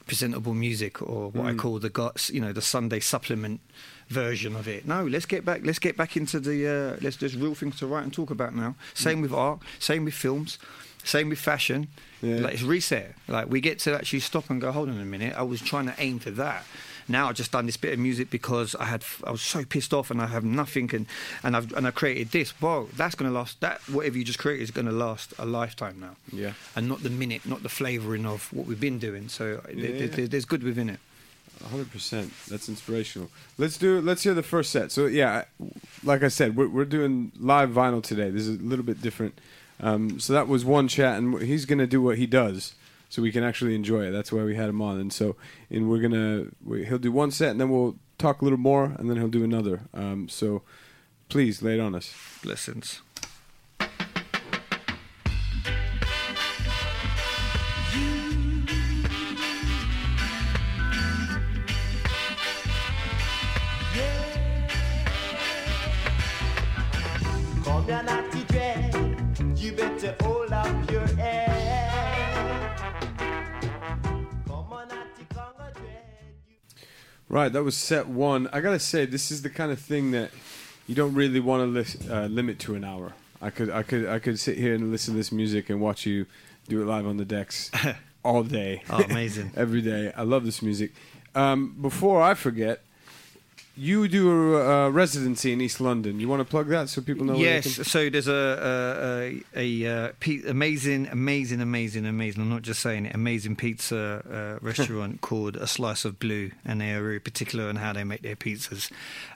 presentable 0.08 0.54
music 0.54 1.02
or 1.02 1.32
what 1.32 1.48
I 1.48 1.54
Mm. 1.54 1.58
call 1.58 1.80
the 1.80 1.90
guts, 1.90 2.30
you 2.30 2.40
know, 2.40 2.54
the 2.54 2.62
Sunday 2.62 3.00
supplement 3.00 3.60
version 4.08 4.56
of 4.56 4.68
it. 4.68 4.86
No, 4.88 5.04
let's 5.04 5.26
get 5.26 5.44
back. 5.44 5.62
Let's 5.64 5.80
get 5.80 5.98
back 5.98 6.16
into 6.16 6.40
the. 6.40 6.68
Uh, 6.68 6.98
let's. 7.02 7.18
There's 7.18 7.36
real 7.36 7.56
things 7.56 7.78
to 7.80 7.88
write 7.88 8.04
and 8.04 8.14
talk 8.14 8.30
about 8.30 8.54
now. 8.56 8.76
Same 8.94 9.22
with 9.22 9.34
art. 9.34 9.60
Same 9.80 10.06
with 10.06 10.14
films. 10.14 10.60
Same 11.06 11.30
with 11.30 11.40
fashion. 11.40 11.88
Yeah. 12.22 12.38
Like 12.38 12.56
it's 12.56 12.64
reset. 12.64 13.14
Like 13.28 13.50
we 13.50 13.62
get 13.62 13.80
to 13.80 13.94
actually 13.96 14.20
stop 14.22 14.50
and 14.50 14.60
go. 14.60 14.72
Hold 14.72 14.90
on 14.90 15.00
a 15.00 15.06
minute. 15.06 15.34
I 15.38 15.44
was 15.44 15.62
trying 15.62 15.86
to 15.86 15.94
aim 16.00 16.20
for 16.20 16.32
that. 16.32 16.66
Now 17.08 17.30
I've 17.30 17.36
just 17.36 17.52
done 17.52 17.68
this 17.68 17.78
bit 17.78 17.94
of 17.94 18.00
music 18.00 18.32
because 18.32 18.74
I 18.74 18.86
had 18.86 19.04
I 19.24 19.30
was 19.30 19.44
so 19.44 19.64
pissed 19.64 19.94
off 19.94 20.10
and 20.10 20.20
I 20.20 20.26
have 20.26 20.44
nothing 20.44 20.90
and 20.96 21.06
and 21.44 21.56
I've 21.56 21.72
and 21.74 21.86
I 21.86 21.92
created 21.92 22.32
this. 22.32 22.50
Whoa, 22.60 22.90
that's 22.98 23.14
gonna 23.14 23.30
last. 23.32 23.62
That 23.62 23.80
whatever 23.88 24.18
you 24.18 24.24
just 24.24 24.40
created 24.40 24.64
is 24.64 24.72
gonna 24.72 24.92
last 24.92 25.32
a 25.38 25.46
lifetime 25.46 26.00
now. 26.00 26.16
Yeah. 26.34 26.54
And 26.76 26.90
not 26.90 27.04
the 27.04 27.12
minute, 27.12 27.46
not 27.46 27.62
the 27.62 27.70
flavouring 27.70 28.26
of 28.26 28.52
what 28.52 28.66
we've 28.66 28.80
been 28.80 28.98
doing. 28.98 29.30
So 29.30 29.62
Yeah. 29.72 30.08
th- 30.08 30.32
there's 30.32 30.46
good 30.46 30.64
within 30.64 30.90
it. 30.90 31.00
hundred 31.70 31.92
percent. 31.92 32.34
That's 32.50 32.68
inspirational. 32.70 33.30
Let's 33.60 33.78
do. 33.78 34.02
Let's 34.02 34.24
hear 34.24 34.34
the 34.34 34.42
first 34.44 34.72
set. 34.72 34.92
So 34.92 35.06
yeah, 35.06 35.44
like 36.04 36.24
I 36.24 36.30
said, 36.30 36.56
we're, 36.58 36.70
we're 36.70 36.86
doing 36.86 37.32
live 37.40 37.70
vinyl 37.70 38.02
today. 38.02 38.32
This 38.32 38.48
is 38.48 38.60
a 38.60 38.64
little 38.64 38.84
bit 38.86 39.00
different. 39.04 39.38
Um, 39.80 40.20
so 40.20 40.34
that 40.34 40.48
was 40.48 40.64
one 40.64 40.88
chat, 40.88 41.18
and 41.18 41.42
he's 41.42 41.66
gonna 41.66 41.88
do 41.88 42.02
what 42.02 42.18
he 42.18 42.26
does, 42.26 42.76
so 43.10 43.22
we 43.22 43.32
can 43.32 43.44
actually 43.44 43.76
enjoy 43.76 44.06
it. 44.06 44.12
That's 44.12 44.32
why 44.32 44.44
we 44.44 44.56
had 44.56 44.70
him 44.70 44.82
on. 44.82 45.00
And 45.00 45.12
so, 45.12 45.36
and 45.70 45.90
we're 45.90 46.00
gonna 46.00 46.48
we, 46.64 46.86
he'll 46.86 46.98
do 46.98 47.12
one 47.12 47.32
set, 47.32 47.52
and 47.52 47.60
then 47.60 47.70
we'll 47.70 47.98
talk 48.18 48.42
a 48.42 48.46
little 48.46 48.60
more, 48.60 48.96
and 48.98 49.10
then 49.10 49.18
he'll 49.18 49.28
do 49.28 49.44
another. 49.44 49.82
Um, 49.94 50.30
so 50.30 50.62
please 51.30 51.62
lay 51.62 51.76
it 51.76 51.80
on 51.80 51.96
us. 51.96 52.14
Blessings. 52.44 53.02
Right, 77.36 77.52
that 77.52 77.64
was 77.64 77.76
set 77.76 78.08
one. 78.08 78.48
I 78.54 78.62
gotta 78.62 78.80
say, 78.80 79.06
this 79.06 79.30
is 79.30 79.42
the 79.42 79.50
kind 79.50 79.70
of 79.70 79.78
thing 79.78 80.12
that 80.12 80.32
you 80.88 80.96
don't 80.96 81.14
really 81.14 81.42
want 81.42 81.64
to 81.64 81.66
lis- 81.66 81.98
uh, 82.10 82.28
limit 82.32 82.60
to 82.60 82.76
an 82.76 82.86
hour. 82.86 83.12
I 83.42 83.50
could, 83.50 83.70
I 83.70 83.84
could, 83.84 84.08
I 84.08 84.20
could 84.20 84.40
sit 84.40 84.58
here 84.58 84.74
and 84.74 84.90
listen 84.90 85.16
to 85.16 85.18
this 85.18 85.34
music 85.34 85.70
and 85.70 85.82
watch 85.82 86.06
you 86.06 86.28
do 86.70 86.82
it 86.82 86.86
live 86.86 87.06
on 87.06 87.18
the 87.18 87.26
decks 87.26 87.72
all 88.24 88.44
day. 88.44 88.84
Oh, 88.90 89.04
amazing. 89.04 89.52
Every 89.58 89.82
day. 89.82 90.14
I 90.16 90.22
love 90.22 90.46
this 90.46 90.62
music. 90.62 90.94
Um, 91.36 91.76
before 91.82 92.22
I 92.22 92.36
forget, 92.36 92.85
you 93.78 94.08
do 94.08 94.56
a, 94.56 94.86
uh 94.86 94.90
residency 94.90 95.52
in 95.54 95.62
East 95.62 95.82
London. 95.82 96.20
You 96.20 96.28
want 96.30 96.40
to 96.42 96.46
plug 96.46 96.68
that 96.70 96.90
so 96.90 97.02
people 97.02 97.26
know? 97.26 97.36
Yes, 97.36 97.76
can- 97.76 97.84
so 97.84 98.10
there's 98.10 98.28
a 98.28 99.44
a, 99.56 99.60
a, 99.60 99.86
a 99.86 100.08
uh, 100.08 100.12
amazing, 100.50 101.08
amazing, 101.08 101.62
amazing, 101.62 102.06
amazing. 102.06 102.42
I'm 102.42 102.50
not 102.50 102.62
just 102.62 102.82
saying 102.82 103.06
it. 103.08 103.16
Amazing 103.16 103.56
pizza 103.58 104.58
uh, 104.62 104.66
restaurant 104.66 105.22
called 105.28 105.56
A 105.58 105.68
Slice 105.68 106.06
of 106.06 106.20
Blue, 106.20 106.52
and 106.64 106.80
they 106.82 106.92
are 106.94 107.02
very 107.02 107.20
particular 107.20 107.68
on 107.70 107.76
how 107.78 107.94
they 107.94 108.04
make 108.04 108.22
their 108.22 108.36
pizzas, 108.36 108.92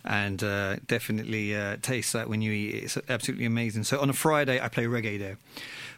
and 0.05 0.43
uh, 0.43 0.77
definitely 0.87 1.55
uh, 1.55 1.77
taste 1.81 2.13
that 2.13 2.29
when 2.29 2.41
you 2.41 2.51
eat 2.51 2.75
it. 2.75 2.83
It's 2.85 2.97
absolutely 3.09 3.45
amazing. 3.45 3.83
So 3.83 3.99
on 3.99 4.09
a 4.09 4.13
Friday, 4.13 4.61
I 4.61 4.67
play 4.69 4.85
reggae 4.85 5.19
there. 5.19 5.37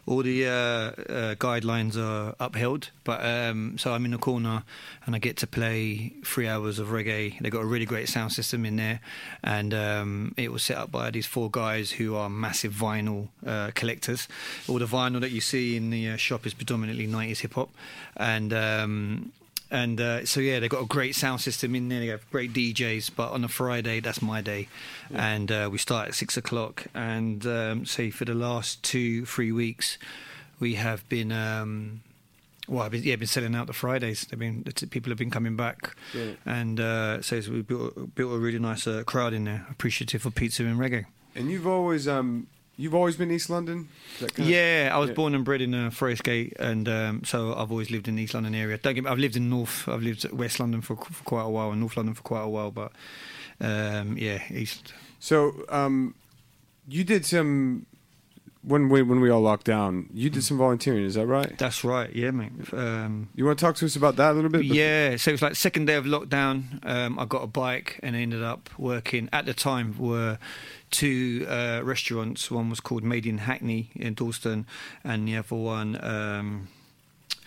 All 0.08 0.24
the 0.24 0.48
uh, 0.48 0.51
uh, 0.51 1.36
guidelines 1.36 1.96
are 1.96 2.36
upheld, 2.39 2.89
but 3.03 3.24
um, 3.24 3.77
so 3.77 3.93
I'm 3.93 4.03
in 4.05 4.12
the 4.12 4.17
corner 4.17 4.63
and 5.05 5.15
I 5.15 5.20
get 5.20 5.38
to 5.38 5.48
play 5.48 6.13
three 6.25 6.48
hours 6.48 6.79
of 6.79 6.88
reggae. 6.88 7.39
They've 7.39 7.51
got 7.51 7.62
a 7.62 7.65
really 7.65 7.86
great 7.86 8.10
sound 8.10 8.34
system 8.34 8.65
in 8.65 8.77
there, 8.77 9.00
and 9.43 9.74
um, 9.74 10.34
it 10.38 10.51
was 10.51 10.63
set 10.63 10.77
up 10.77 10.91
by 10.91 11.12
these 11.12 11.27
four 11.27 11.51
guys 11.51 11.91
who 11.91 12.15
are 12.15 12.29
massive 12.29 12.74
vinyl 12.74 13.29
uh, 13.46 13.72
collectors. 13.75 14.27
All 14.67 14.79
the 14.79 14.86
vinyl 14.86 15.22
that 15.22 15.31
you 15.31 15.41
see 15.41 15.77
in 15.77 15.91
the 15.91 16.10
uh, 16.10 16.17
shop 16.17 16.46
is 16.46 16.53
predominantly 16.53 17.08
90s 17.08 17.39
hip 17.39 17.53
hop, 17.53 17.70
and 18.17 18.53
um, 18.53 19.31
and 19.72 20.00
uh, 20.01 20.25
so 20.25 20.40
yeah, 20.42 20.60
they've 20.60 20.70
got 20.70 20.84
a 20.84 20.88
great 20.88 21.16
sound 21.16 21.42
system 21.42 21.74
in 21.75 21.90
there. 21.90 22.00
They 22.01 22.08
have 22.08 22.30
great 22.30 22.54
DJs. 22.54 23.12
But 23.16 23.32
on 23.32 23.44
a 23.44 23.48
Friday, 23.48 24.00
that's 24.01 24.22
my 24.22 24.42
day, 24.42 24.68
and 25.13 25.51
uh, 25.51 25.70
we 25.72 25.78
start 25.78 26.10
at 26.10 26.13
six 26.16 26.38
o'clock. 26.38 26.86
And 26.94 27.46
um, 27.48 27.86
say 27.86 28.10
for 28.12 28.25
the 28.25 28.34
last 28.36 28.84
two, 28.84 29.25
three 29.25 29.51
weeks, 29.51 29.98
we 30.60 30.75
have 30.75 31.08
been. 31.10 31.32
Um, 31.32 32.01
well, 32.68 32.84
I've 32.84 32.92
been, 32.92 33.04
yeah, 33.04 33.16
been 33.18 33.28
selling 33.28 33.56
out 33.56 33.68
the 33.68 33.74
Fridays. 33.74 34.25
They've 34.30 34.40
been 34.40 34.63
the 34.63 34.72
t- 34.72 34.86
people 34.86 35.10
have 35.10 35.18
been 35.18 35.32
coming 35.32 35.56
back, 35.58 35.96
Yeah. 36.13 36.34
and 36.46 36.80
uh, 36.80 37.22
so 37.22 37.42
we 37.50 37.62
built 37.63 38.13
built 38.16 38.34
a 38.34 38.38
really 38.38 38.60
nice 38.60 38.86
uh, 38.88 39.04
crowd 39.04 39.34
in 39.34 39.46
there. 39.46 39.66
Appreciative 39.70 40.22
for 40.22 40.30
pizza 40.32 40.63
and 40.63 40.80
reggae. 40.80 41.06
And 41.36 41.50
you've 41.50 41.66
always 41.68 42.08
um, 42.08 42.48
you've 42.82 42.96
always 42.96 43.16
been 43.16 43.32
East 43.32 43.50
London. 43.50 43.90
Kind 44.20 44.32
of- 44.40 44.48
Yeah, 44.50 44.90
I 44.94 44.98
was 44.98 45.10
yeah. 45.10 45.16
born 45.16 45.36
and 45.36 45.46
bred 45.46 45.62
in 45.62 45.74
uh, 45.74 45.90
Forest 45.92 46.24
Gate, 46.24 46.54
and 46.60 46.88
um, 46.90 47.24
so 47.24 47.54
I've 47.54 47.72
always 47.72 47.92
lived 47.92 48.08
in 48.08 48.16
the 48.16 48.24
East 48.24 48.34
London 48.34 48.56
area. 48.56 48.78
Don't 48.78 48.96
get 48.96 49.04
me, 49.04 49.10
I've 49.10 49.20
lived 49.20 49.36
in 49.36 49.50
North, 49.50 49.88
I've 49.88 50.02
lived 50.04 50.30
West 50.32 50.60
London 50.60 50.82
for, 50.82 50.96
for 50.96 51.24
quite 51.24 51.44
a 51.44 51.50
while, 51.50 51.72
and 51.72 51.80
North 51.80 51.96
London 51.98 52.16
for 52.16 52.24
quite 52.24 52.42
a 52.44 52.50
while, 52.50 52.72
but 52.72 52.92
um, 53.60 54.18
yeah, 54.18 54.40
East. 54.52 54.94
So 55.20 55.66
um, 55.70 56.16
you 56.88 57.04
did 57.04 57.26
some 57.26 57.86
when 58.64 58.90
we 58.90 59.02
when 59.02 59.20
we 59.22 59.30
all 59.30 59.42
locked 59.42 59.66
down. 59.66 60.08
You 60.14 60.30
did 60.30 60.44
some 60.44 60.58
volunteering. 60.58 61.04
Is 61.06 61.16
that 61.16 61.26
right? 61.28 61.58
That's 61.58 61.84
right, 61.84 62.14
yeah, 62.16 62.32
mate. 62.32 62.52
Um, 62.74 63.30
You 63.36 63.46
want 63.46 63.58
to 63.60 63.66
talk 63.66 63.76
to 63.78 63.86
us 63.86 63.96
about 63.96 64.16
that 64.18 64.32
a 64.32 64.34
little 64.34 64.50
bit? 64.52 64.66
Yeah, 64.66 65.16
so 65.18 65.30
it 65.30 65.34
was 65.34 65.42
like 65.42 65.56
second 65.56 65.86
day 65.86 65.96
of 65.96 66.06
lockdown. 66.06 66.84
Um, 66.86 67.18
I 67.20 67.26
got 67.26 67.44
a 67.44 67.48
bike 67.48 68.00
and 68.04 68.16
ended 68.16 68.44
up 68.44 68.70
working. 68.78 69.30
At 69.34 69.46
the 69.46 69.54
time, 69.54 69.96
were 69.98 70.38
two 70.92 71.46
uh, 71.50 71.82
restaurants. 71.84 72.52
One 72.52 72.70
was 72.70 72.80
called 72.80 73.04
Made 73.04 73.26
in 73.26 73.40
Hackney 73.40 73.90
in 73.96 74.14
Dalston, 74.14 74.66
and 75.04 75.28
the 75.28 75.38
other 75.38 75.56
one. 75.56 76.04
Um, 76.04 76.68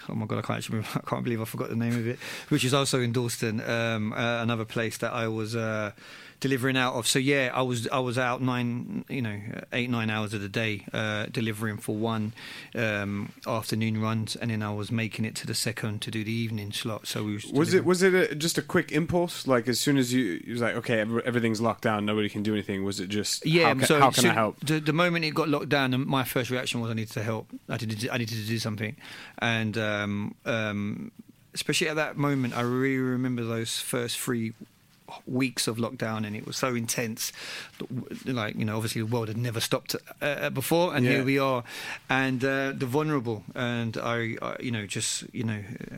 Oh 0.09 0.15
my 0.15 0.27
god, 0.27 0.39
I 0.39 0.43
can't 0.43 0.59
actually 0.59 0.77
remember, 0.79 1.01
I 1.07 1.09
can't 1.09 1.25
believe 1.25 1.41
I 1.41 1.45
forgot 1.45 1.71
the 1.71 1.77
name 1.77 1.95
of 1.95 2.07
it. 2.07 2.19
Which 2.49 2.65
is 2.65 2.75
also 2.75 3.01
in 3.01 3.13
Dalston, 3.13 3.61
um, 3.69 4.13
uh, 4.13 4.43
another 4.43 4.65
place 4.65 4.99
that 4.99 5.13
I 5.13 5.29
was 5.29 5.57
uh, 5.57 5.93
delivering 6.41 6.77
out 6.77 6.95
of. 6.95 7.07
So 7.07 7.19
yeah, 7.19 7.51
I 7.55 7.63
was 7.63 7.89
I 7.89 7.99
was 7.99 8.19
out 8.19 8.43
nine, 8.43 9.05
you 9.09 9.23
know, 9.23 9.41
eight 9.73 9.91
nine 9.91 10.11
hours 10.11 10.35
of 10.35 10.41
the 10.41 10.49
day 10.49 10.85
uh, 10.93 11.27
delivering 11.27 11.79
for 11.79 11.95
one 11.95 12.33
um, 12.75 13.33
afternoon 13.47 14.01
runs, 14.01 14.37
and 14.37 14.51
then 14.51 14.63
I 14.63 14.73
was 14.73 14.91
making 14.91 15.25
it 15.25 15.35
to 15.37 15.47
the 15.47 15.55
second 15.55 16.03
to 16.03 16.11
do 16.11 16.25
the 16.25 16.33
evening 16.33 16.73
slot. 16.73 17.07
So 17.07 17.25
we 17.25 17.35
was, 17.35 17.45
Was 17.47 17.75
it 17.75 17.85
was 17.85 18.03
it 18.03 18.15
a, 18.15 18.35
just 18.35 18.59
a 18.59 18.63
quick 18.63 18.93
impulse? 18.93 19.47
Like 19.47 19.69
as 19.69 19.81
soon 19.81 19.97
as 19.97 20.13
you, 20.13 20.41
you 20.45 20.53
was 20.53 20.63
like, 20.63 20.75
okay, 20.77 21.01
everything's 21.01 21.61
locked 21.61 21.83
down, 21.83 22.05
nobody 22.05 22.29
can 22.29 22.43
do 22.43 22.53
anything. 22.53 22.85
Was 22.85 23.01
it 23.01 23.09
just, 23.09 23.47
Yeah, 23.47 23.69
how 23.69 23.75
can, 23.75 23.87
so, 23.87 23.99
how 24.01 24.11
can 24.11 24.23
so 24.25 24.31
I 24.31 24.33
help? 24.33 24.61
The, 24.61 24.81
the 24.81 24.93
moment 24.93 25.25
it 25.25 25.35
got 25.35 25.49
locked 25.49 25.69
down, 25.69 25.95
and 25.95 26.07
my 26.07 26.25
first 26.25 26.51
reaction 26.51 26.81
was 26.81 26.91
I 26.91 26.95
needed 26.95 27.13
to 27.13 27.23
help. 27.23 27.49
I 27.69 27.77
needed 27.77 28.01
to, 28.01 28.13
I 28.13 28.19
needed 28.19 28.39
to 28.39 28.47
do 28.47 28.59
something, 28.59 28.97
and 29.39 29.77
um, 29.79 30.35
um, 30.45 31.13
especially 31.55 31.89
at 31.89 31.97
that 31.97 32.17
moment, 32.17 32.57
I 32.57 32.63
really 32.63 32.99
remember 32.99 33.45
those 33.45 33.79
first 33.79 34.19
three 34.19 34.53
weeks 35.27 35.67
of 35.69 35.77
lockdown, 35.79 36.27
and 36.27 36.35
it 36.37 36.47
was 36.47 36.57
so 36.57 36.75
intense. 36.75 37.33
Like 38.25 38.57
you 38.57 38.65
know, 38.65 38.77
obviously 38.77 39.03
the 39.03 39.07
world 39.07 39.29
had 39.29 39.37
never 39.37 39.61
stopped 39.61 39.97
uh, 40.21 40.51
before, 40.51 40.95
and 40.95 41.05
Yeah. 41.05 41.13
here 41.13 41.25
we 41.25 41.39
are, 41.39 41.65
and 42.09 42.45
uh, 42.45 42.73
the 42.73 42.87
vulnerable, 42.87 43.45
and 43.55 43.97
I, 43.97 44.37
I, 44.43 44.57
you 44.61 44.71
know, 44.71 44.87
just 44.87 45.25
you 45.33 45.45
know. 45.45 45.61
Uh, 45.93 45.97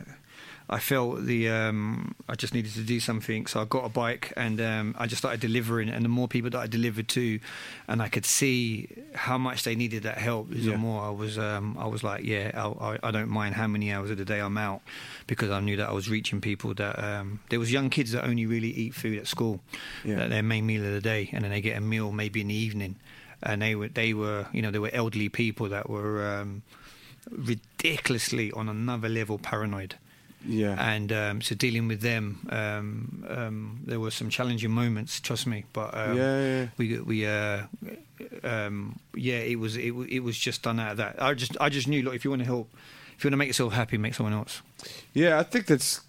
I 0.69 0.79
felt 0.79 1.23
the 1.25 1.47
um, 1.49 2.13
I 2.27 2.35
just 2.35 2.53
needed 2.53 2.73
to 2.73 2.81
do 2.81 2.99
something, 2.99 3.47
so 3.47 3.61
I 3.61 3.65
got 3.65 3.85
a 3.85 3.89
bike 3.89 4.33
and 4.35 4.59
um, 4.59 4.95
I 4.99 5.07
just 5.07 5.19
started 5.21 5.39
delivering. 5.39 5.87
And 5.87 6.03
the 6.03 6.09
more 6.09 6.27
people 6.27 6.49
that 6.49 6.59
I 6.59 6.67
delivered 6.67 7.07
to, 7.09 7.39
and 7.87 8.01
I 8.01 8.09
could 8.09 8.25
see 8.25 8.89
how 9.15 9.37
much 9.37 9.63
they 9.63 9.75
needed 9.75 10.03
that 10.03 10.17
help, 10.17 10.47
Yeah. 10.51 10.71
the 10.73 10.77
more 10.77 11.03
I 11.03 11.09
was 11.11 11.37
um, 11.37 11.77
I 11.79 11.87
was 11.87 12.03
like, 12.03 12.25
yeah, 12.25 12.51
I, 12.53 12.97
I, 13.01 13.11
don't 13.11 13.29
mind 13.29 13.55
how 13.55 13.67
many 13.67 13.93
hours 13.93 14.11
of 14.11 14.17
the 14.17 14.25
day 14.25 14.39
I'm 14.41 14.57
out 14.57 14.81
because 15.25 15.51
I 15.51 15.61
knew 15.61 15.77
that 15.77 15.87
I 15.87 15.93
was 15.93 16.09
reaching 16.09 16.41
people 16.41 16.73
that 16.73 17.01
um, 17.01 17.39
there 17.49 17.59
was 17.59 17.71
young 17.71 17.89
kids 17.89 18.11
that 18.11 18.25
only 18.25 18.45
really 18.45 18.71
eat 18.71 18.93
food 18.93 19.17
at 19.19 19.27
school, 19.27 19.61
Yeah. 20.03 20.15
that 20.17 20.29
their 20.31 20.43
main 20.43 20.65
meal 20.65 20.85
of 20.85 20.91
the 20.91 21.01
day, 21.01 21.29
and 21.31 21.45
then 21.45 21.51
they 21.51 21.61
get 21.61 21.77
a 21.77 21.81
meal 21.81 22.11
maybe 22.11 22.41
in 22.41 22.47
the 22.49 22.55
evening, 22.55 22.97
and 23.41 23.61
they 23.61 23.73
were 23.75 23.87
they 23.87 24.13
were 24.13 24.47
you 24.51 24.61
know 24.61 24.71
they 24.71 24.79
were 24.79 24.91
elderly 24.91 25.29
people 25.29 25.69
that 25.69 25.89
were 25.89 26.27
um, 26.39 26.63
ridiculously 27.31 28.51
on 28.51 28.67
another 28.67 29.07
level 29.09 29.37
paranoid 29.37 29.95
Yeah, 30.45 30.75
and 30.93 31.11
um, 31.11 31.41
so 31.41 31.55
dealing 31.55 31.87
with 31.87 32.01
them, 32.01 32.47
um, 32.51 33.25
um, 33.27 33.79
there 33.85 33.99
were 33.99 34.11
some 34.11 34.29
challenging 34.29 34.71
moments. 34.71 35.19
Trust 35.19 35.47
me, 35.47 35.65
but 35.73 35.97
um, 35.97 36.15
yeah, 36.15 36.41
yeah. 36.41 36.67
we 36.77 36.99
we 36.99 37.25
uh, 37.25 37.63
um, 38.43 38.99
yeah, 39.15 39.37
it 39.39 39.59
was 39.59 39.75
it, 39.75 39.91
it 40.09 40.19
was 40.21 40.37
just 40.37 40.61
done 40.63 40.79
out 40.79 40.91
of 40.91 40.97
that. 40.97 41.21
I 41.21 41.33
just 41.33 41.57
I 41.59 41.69
just 41.69 41.87
knew, 41.87 42.03
look, 42.03 42.15
if 42.15 42.23
you 42.23 42.29
want 42.31 42.41
to 42.41 42.45
help, 42.45 42.69
if 43.17 43.23
you 43.23 43.27
want 43.27 43.33
to 43.33 43.37
make 43.37 43.47
yourself 43.47 43.73
happy, 43.73 43.97
make 43.97 44.13
someone 44.13 44.33
else. 44.33 44.61
Yeah, 45.13 45.39
I 45.39 45.43
think 45.43 45.65
that's 45.65 46.01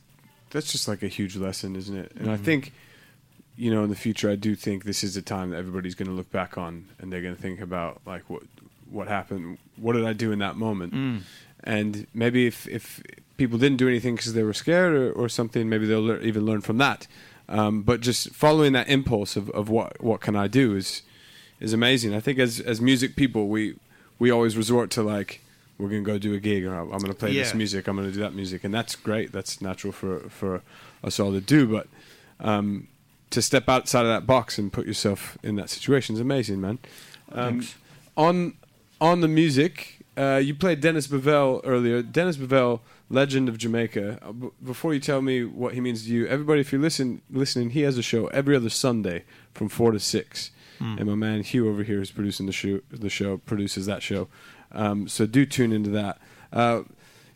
that's 0.51 0.71
just 0.73 0.89
like 0.89 1.03
a 1.03 1.09
huge 1.09 1.37
lesson, 1.37 1.75
isn't 1.77 1.97
it? 1.97 2.13
And 2.17 2.31
I 2.31 2.37
Mhm. 2.37 2.41
think, 2.45 2.73
you 3.57 3.71
know, 3.71 3.83
in 3.85 3.91
the 3.91 3.97
future, 3.97 4.31
I 4.31 4.37
do 4.37 4.55
think 4.55 4.85
this 4.85 5.03
is 5.05 5.17
a 5.17 5.23
time 5.23 5.51
that 5.51 5.57
everybody's 5.57 5.95
going 5.95 6.09
to 6.09 6.15
look 6.15 6.31
back 6.31 6.57
on, 6.57 6.87
and 6.99 7.13
they're 7.13 7.23
going 7.23 7.35
to 7.37 7.41
think 7.43 7.61
about 7.61 8.01
like 8.07 8.29
what 8.31 8.43
what 8.91 9.09
happened, 9.09 9.59
what 9.77 9.93
did 9.95 10.05
I 10.07 10.13
do 10.15 10.33
in 10.33 10.39
that 10.39 10.57
moment, 10.57 10.95
Mm. 10.95 11.21
And 11.69 12.07
maybe 12.15 12.47
if 12.47 12.67
if 12.67 13.01
people 13.37 13.59
didn't 13.59 13.77
do 13.77 13.87
anything 13.87 14.17
because 14.17 14.33
they 14.33 14.43
were 14.43 14.55
scared 14.55 14.95
or, 14.95 15.13
or 15.13 15.29
something, 15.29 15.69
maybe 15.69 15.87
they'll 15.87 16.01
lear- 16.01 16.23
even 16.23 16.45
learn 16.45 16.63
from 16.63 16.79
that. 16.79 17.07
Um, 17.49 17.83
but 17.83 18.01
just 18.01 18.31
following 18.31 18.73
that 18.73 18.89
impulse 18.89 19.37
of, 19.37 19.51
of 19.51 19.69
what 19.69 20.03
what 20.03 20.21
can 20.21 20.35
I 20.35 20.49
do 20.49 20.75
is 20.75 21.03
is 21.61 21.73
amazing. 21.75 22.15
I 22.15 22.21
think 22.21 22.39
as 22.39 22.59
as 22.59 22.81
music 22.81 23.15
people, 23.17 23.49
we 23.49 23.77
we 24.19 24.31
always 24.31 24.57
resort 24.57 24.91
to 24.93 25.03
like 25.03 25.43
we're 25.79 25.91
gonna 25.91 26.01
go 26.03 26.19
do 26.19 26.33
a 26.35 26.41
gig 26.41 26.65
or 26.65 26.75
I'm 26.75 26.89
gonna 26.89 27.15
play 27.15 27.33
this 27.43 27.55
music, 27.55 27.87
I'm 27.87 27.97
gonna 27.97 28.11
do 28.11 28.21
that 28.21 28.35
music, 28.35 28.65
and 28.65 28.73
that's 28.73 28.97
great. 28.97 29.31
That's 29.33 29.61
natural 29.61 29.93
for 29.93 30.21
for 30.31 30.63
us 31.05 31.21
all 31.21 31.33
to 31.33 31.41
do. 31.41 31.67
But 31.67 31.87
um, 32.41 32.89
to 33.31 33.43
step 33.43 33.69
outside 33.69 34.03
of 34.03 34.09
that 34.09 34.27
box 34.27 34.59
and 34.59 34.73
put 34.73 34.87
yourself 34.87 35.37
in 35.43 35.57
that 35.57 35.69
situation 35.69 36.15
is 36.15 36.21
amazing, 36.21 36.61
man. 36.63 36.79
Um, 37.33 37.67
on 38.17 38.55
on 39.01 39.21
the 39.21 39.29
music, 39.29 39.98
uh, 40.19 40.37
you 40.39 40.55
played 40.55 40.81
Dennis 40.81 41.07
Bovell 41.07 41.61
earlier. 41.65 42.03
Dennis 42.03 42.37
Bovell, 42.37 42.81
legend 43.09 43.49
of 43.49 43.57
Jamaica. 43.57 44.19
Uh, 44.21 44.33
b- 44.33 44.51
before 44.65 44.93
you 44.93 45.01
tell 45.01 45.23
me 45.23 45.45
what 45.45 45.75
he 45.75 45.81
means 45.81 46.05
to 46.05 46.11
you, 46.11 46.27
everybody, 46.27 46.61
if 46.61 46.73
you 46.73 46.79
listen 46.81 47.23
listening, 47.31 47.71
he 47.71 47.83
has 47.83 47.97
a 47.97 48.03
show 48.03 48.27
every 48.29 48.57
other 48.57 48.71
Sunday 48.71 49.25
from 49.55 49.69
four 49.69 49.93
to 49.93 50.01
six. 50.01 50.51
Hmm. 50.79 50.97
And 50.99 51.07
my 51.07 51.15
man 51.15 51.43
Hugh 51.43 51.69
over 51.69 51.83
here 51.83 52.01
is 52.01 52.11
producing 52.11 52.47
the 52.47 52.53
show. 52.53 52.81
The 52.91 53.11
show 53.11 53.39
produces 53.39 53.87
that 53.87 54.03
show. 54.03 54.29
Um, 54.73 55.09
so 55.09 55.27
do 55.27 55.47
tune 55.47 55.73
into 55.73 55.91
that. 55.91 56.21
Uh, 56.53 56.83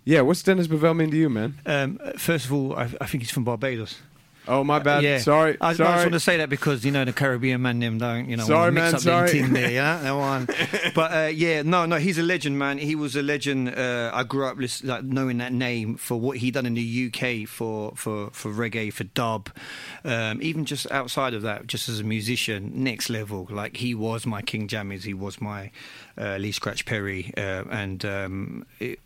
yeah, 0.05 0.21
what's 0.23 0.43
Dennis 0.43 0.67
Bovell 0.67 0.97
mean 0.97 1.11
to 1.13 1.17
you, 1.17 1.31
man? 1.31 1.59
Um, 1.65 1.99
first 2.17 2.47
of 2.47 2.53
all, 2.53 2.75
I, 2.77 2.91
I 3.01 3.07
think 3.07 3.23
he's 3.23 3.31
from 3.31 3.45
Barbados. 3.45 4.01
Oh, 4.49 4.65
my 4.65 4.81
bad. 4.81 5.03
yeah. 5.05 5.19
Sorry. 5.19 5.57
I, 5.61 5.69
I 5.71 5.75
just 5.75 5.81
want 6.03 6.13
to 6.13 6.21
say 6.21 6.39
that 6.39 6.49
because 6.49 6.85
you 6.85 6.91
know 6.91 7.05
the 7.05 7.13
Caribbean 7.13 7.63
man 7.63 7.79
them 7.79 7.99
don't 7.99 8.29
you 8.29 8.37
know 8.37 8.45
Sorry, 8.45 8.73
mix 8.73 8.85
man, 8.87 8.95
up 8.95 9.01
sorry. 9.01 9.27
the 9.29 9.33
team 9.33 9.53
there, 9.53 9.71
yeah, 9.71 9.99
that 10.03 10.13
one. 10.13 10.47
but 10.95 11.13
uh, 11.13 11.27
yeah, 11.29 11.63
no, 11.63 11.87
no, 11.87 11.97
he's 11.97 12.19
a 12.19 12.23
legend, 12.23 12.59
man. 12.59 12.79
He 12.79 12.95
was 12.95 13.15
a 13.15 13.23
legend. 13.23 13.69
Uh, 13.69 14.11
I 14.13 14.25
grew 14.25 14.47
up 14.47 14.57
like 14.83 15.05
knowing 15.05 15.39
that 15.39 15.53
name 15.53 15.97
for 15.97 16.19
what 16.19 16.39
he 16.39 16.51
done 16.51 16.67
in 16.67 16.75
the 16.75 17.13
UK 17.13 17.49
for 17.49 17.93
for 17.95 18.31
for 18.33 18.51
reggae, 18.53 18.93
for 18.93 19.05
dub, 19.05 19.51
um, 20.05 20.41
even 20.43 20.65
just 20.65 20.91
outside 20.91 21.35
of 21.35 21.43
that, 21.43 21.67
just 21.67 21.89
as 21.89 22.01
a 22.01 22.05
musician, 22.05 22.73
next 22.75 23.11
level. 23.11 23.47
Like 23.51 23.77
he 23.77 23.95
was 23.95 24.27
my 24.27 24.43
King 24.43 24.67
Jammies, 24.67 25.05
he 25.05 25.15
was 25.15 25.41
my 25.41 25.71
Lee 26.17 26.53
Scratch 26.53 26.85
Perry, 26.85 27.33
uh, 27.37 27.65
and 27.71 28.05
um, 28.05 28.67
it, 28.79 28.99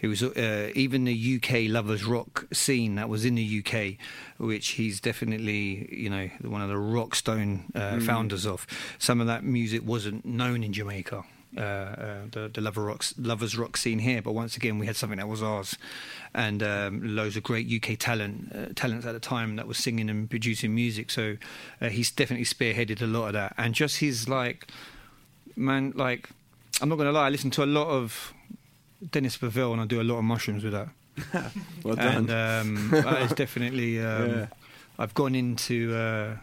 it 0.00 0.08
was 0.08 0.22
uh, 0.22 0.70
even 0.74 1.04
the 1.04 1.36
UK 1.36 1.70
lovers 1.70 2.04
rock 2.04 2.46
scene 2.52 2.94
that 2.96 3.08
was 3.08 3.24
in 3.24 3.34
the 3.34 3.64
UK, 3.64 3.94
which 4.38 4.68
he's 4.70 5.00
definitely 5.00 5.88
you 5.92 6.10
know 6.10 6.28
one 6.42 6.62
of 6.62 6.68
the 6.68 6.78
rock 6.78 7.14
stone 7.14 7.64
uh, 7.74 8.00
founders 8.00 8.46
of. 8.46 8.66
Some 8.98 9.20
of 9.20 9.26
that 9.26 9.44
music 9.44 9.82
wasn't 9.84 10.24
known 10.24 10.62
in 10.62 10.72
Jamaica. 10.72 11.24
uh, 11.56 11.60
uh, 11.60 12.16
the 12.32 12.50
the 12.52 12.60
lover 12.60 12.82
rock, 12.82 13.04
lovers 13.18 13.56
rock 13.56 13.76
scene 13.76 13.98
here. 13.98 14.22
But 14.22 14.32
once 14.32 14.56
again, 14.56 14.78
we 14.78 14.86
had 14.86 14.96
something 14.96 15.18
that 15.18 15.28
was 15.28 15.42
ours, 15.42 15.76
and 16.34 16.62
um, 16.62 17.14
loads 17.14 17.36
of 17.36 17.42
great 17.42 17.70
UK 17.70 17.98
talent 17.98 18.52
uh, 18.54 18.72
talents 18.74 19.06
at 19.06 19.12
the 19.12 19.20
time 19.20 19.56
that 19.56 19.66
was 19.66 19.78
singing 19.78 20.10
and 20.10 20.28
producing 20.28 20.74
music. 20.74 21.10
So 21.10 21.36
uh, 21.80 21.88
he's 21.88 22.10
definitely 22.10 22.46
spearheaded 22.46 23.02
a 23.02 23.06
lot 23.06 23.28
of 23.28 23.32
that, 23.34 23.54
and 23.56 23.74
just 23.74 23.98
his 23.98 24.28
like 24.28 24.68
man, 25.56 25.92
like 25.94 26.28
I'm 26.80 26.88
not 26.88 26.96
gonna 26.98 27.12
lie, 27.12 27.26
I 27.26 27.30
listen 27.30 27.50
to 27.52 27.64
a 27.64 27.66
lot 27.66 27.88
of 27.88 28.32
Dennis 29.10 29.36
Bovell 29.38 29.72
and 29.72 29.80
I 29.80 29.86
do 29.86 30.00
a 30.00 30.02
lot 30.04 30.18
of 30.18 30.24
mushrooms 30.24 30.64
with 30.64 30.72
that. 30.72 30.88
Well 31.84 31.94
done. 31.96 32.28
and 32.28 32.30
um, 32.30 32.90
that 33.04 33.22
is 33.22 33.32
definitely. 33.32 34.00
Um, 34.04 34.30
Yeah. 34.30 34.46
I've 34.98 35.14
gone 35.14 35.34
into 35.34 35.92
uh, 35.94 36.36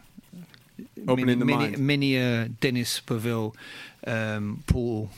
Opening 1.07 1.39
the 1.39 1.45
many, 1.45 1.57
mind. 1.57 1.71
many, 1.79 2.17
many 2.17 2.17
uh, 2.17 2.47
Dennis 2.59 2.99
Bovell 3.05 3.55
um, 4.05 4.63
portal 4.67 5.09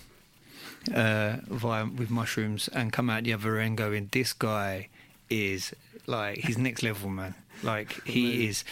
uh, 0.93 1.37
via 1.47 1.85
with 1.85 2.09
mushrooms 2.11 2.67
and 2.69 2.91
come 2.93 3.09
out 3.09 3.23
the 3.23 3.33
other 3.33 3.57
end 3.57 3.77
going, 3.77 4.09
this 4.11 4.33
guy 4.33 4.89
is 5.29 5.73
like 6.05 6.37
he's 6.39 6.57
next 6.57 6.83
level, 6.83 7.09
man. 7.09 7.33
Like 7.63 8.03
he 8.05 8.45
is, 8.47 8.63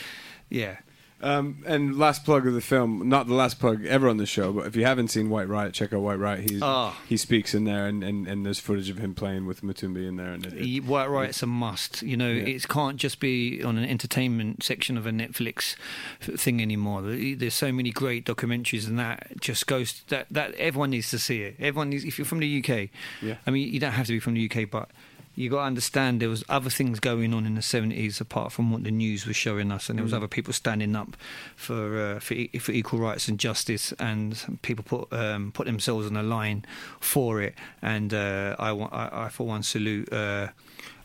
yeah. 0.49 0.77
Um, 1.23 1.63
and 1.67 1.97
last 1.97 2.25
plug 2.25 2.47
of 2.47 2.53
the 2.53 2.61
film, 2.61 3.07
not 3.07 3.27
the 3.27 3.33
last 3.35 3.59
plug 3.59 3.85
ever 3.85 4.09
on 4.09 4.17
the 4.17 4.25
show, 4.25 4.51
but 4.51 4.65
if 4.65 4.75
you 4.75 4.85
haven't 4.85 5.09
seen 5.09 5.29
White 5.29 5.47
Riot, 5.47 5.73
check 5.73 5.93
out 5.93 6.01
White 6.01 6.17
Riot. 6.19 6.49
He's, 6.49 6.61
Ah. 6.63 6.99
He 7.07 7.15
speaks 7.15 7.53
in 7.53 7.63
there, 7.65 7.85
and, 7.85 8.03
and, 8.03 8.27
and 8.27 8.45
there's 8.45 8.59
footage 8.59 8.89
of 8.89 8.97
him 8.97 9.13
playing 9.13 9.45
with 9.45 9.61
Matumbi 9.61 10.07
in 10.07 10.15
there. 10.15 10.31
And 10.31 10.45
it, 10.47 10.53
it- 10.53 10.83
White 10.83 11.09
Riot's 11.09 11.43
a 11.43 11.45
must. 11.47 12.01
You 12.01 12.17
know, 12.17 12.31
Yeah. 12.31 12.55
it 12.55 12.67
can't 12.67 12.97
just 12.97 13.19
be 13.19 13.61
on 13.63 13.77
an 13.77 13.85
entertainment 13.87 14.63
section 14.63 14.97
of 14.97 15.05
a 15.05 15.11
Netflix 15.11 15.75
thing 16.21 16.61
anymore. 16.61 17.01
There's 17.03 17.53
so 17.53 17.71
many 17.71 17.91
great 17.91 18.25
documentaries, 18.25 18.87
and 18.87 18.97
that 18.97 19.39
just 19.39 19.67
goes 19.67 20.01
that 20.07 20.25
that 20.31 20.55
everyone 20.55 20.89
needs 20.89 21.11
to 21.11 21.19
see 21.19 21.43
it. 21.43 21.55
Everyone 21.59 21.89
needs. 21.91 22.03
If 22.03 22.17
you're 22.17 22.25
from 22.25 22.39
the 22.39 22.47
UK, 22.63 22.89
Yeah. 23.21 23.35
I 23.45 23.51
mean, 23.51 23.71
you 23.71 23.79
don't 23.79 23.91
have 23.91 24.07
to 24.07 24.13
be 24.13 24.19
from 24.19 24.33
the 24.33 24.49
UK, 24.49 24.65
but 24.69 24.89
you 25.35 25.49
got 25.49 25.57
to 25.59 25.63
understand 25.63 26.21
there 26.21 26.29
was 26.29 26.43
other 26.49 26.69
things 26.69 26.99
going 26.99 27.33
on 27.33 27.45
in 27.45 27.55
the 27.55 27.61
70s 27.61 28.19
apart 28.19 28.51
from 28.51 28.69
what 28.71 28.83
the 28.83 28.91
news 28.91 29.25
was 29.25 29.35
showing 29.35 29.71
us, 29.71 29.89
and 29.89 29.97
there 29.97 30.03
was 30.03 30.11
Mm. 30.11 30.17
other 30.17 30.27
people 30.27 30.53
standing 30.53 30.95
up 30.95 31.15
for 31.55 31.99
uh, 32.15 32.19
for, 32.19 32.33
e- 32.33 32.47
for 32.59 32.71
equal 32.73 32.99
rights 32.99 33.27
and 33.29 33.39
justice, 33.39 33.93
and 33.99 34.59
people 34.61 34.83
put 34.83 35.11
um, 35.17 35.51
put 35.53 35.65
themselves 35.67 36.05
on 36.07 36.13
the 36.13 36.23
line 36.23 36.65
for 36.99 37.41
it. 37.41 37.55
And 37.81 38.13
uh, 38.13 38.55
I, 38.59 38.71
I, 38.71 39.25
I 39.25 39.29
for 39.29 39.47
one 39.47 39.63
salute 39.63 40.11
uh, 40.11 40.47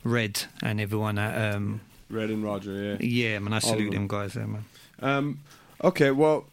Red 0.03 0.45
and 0.63 0.81
everyone 0.81 1.19
at 1.19 1.55
um, 1.55 1.81
Red 2.11 2.31
and 2.31 2.43
Roger, 2.45 2.73
yeah. 2.73 2.97
yeah, 3.01 3.39
man. 3.39 3.53
I 3.53 3.59
salute 3.61 3.93
them. 3.93 4.07
them 4.07 4.09
guys 4.09 4.35
there, 4.35 4.47
man. 4.47 4.65
Um, 5.01 5.41
okay, 5.83 6.11
well, 6.11 6.47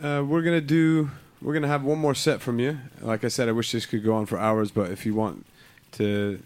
uh, 0.00 0.22
we're 0.26 0.42
gonna 0.42 0.60
do. 0.60 1.10
We're 1.40 1.54
gonna 1.54 1.68
have 1.68 1.84
one 1.84 1.98
more 1.98 2.14
set 2.14 2.40
from 2.40 2.58
you. 2.58 2.78
Like 3.00 3.22
I 3.24 3.28
said, 3.28 3.48
I 3.48 3.52
wish 3.52 3.70
this 3.72 3.86
could 3.86 4.02
go 4.04 4.14
on 4.14 4.26
for 4.26 4.38
hours, 4.38 4.70
but 4.72 4.90
if 4.90 5.04
you 5.06 5.14
want 5.14 5.46
to 5.92 6.40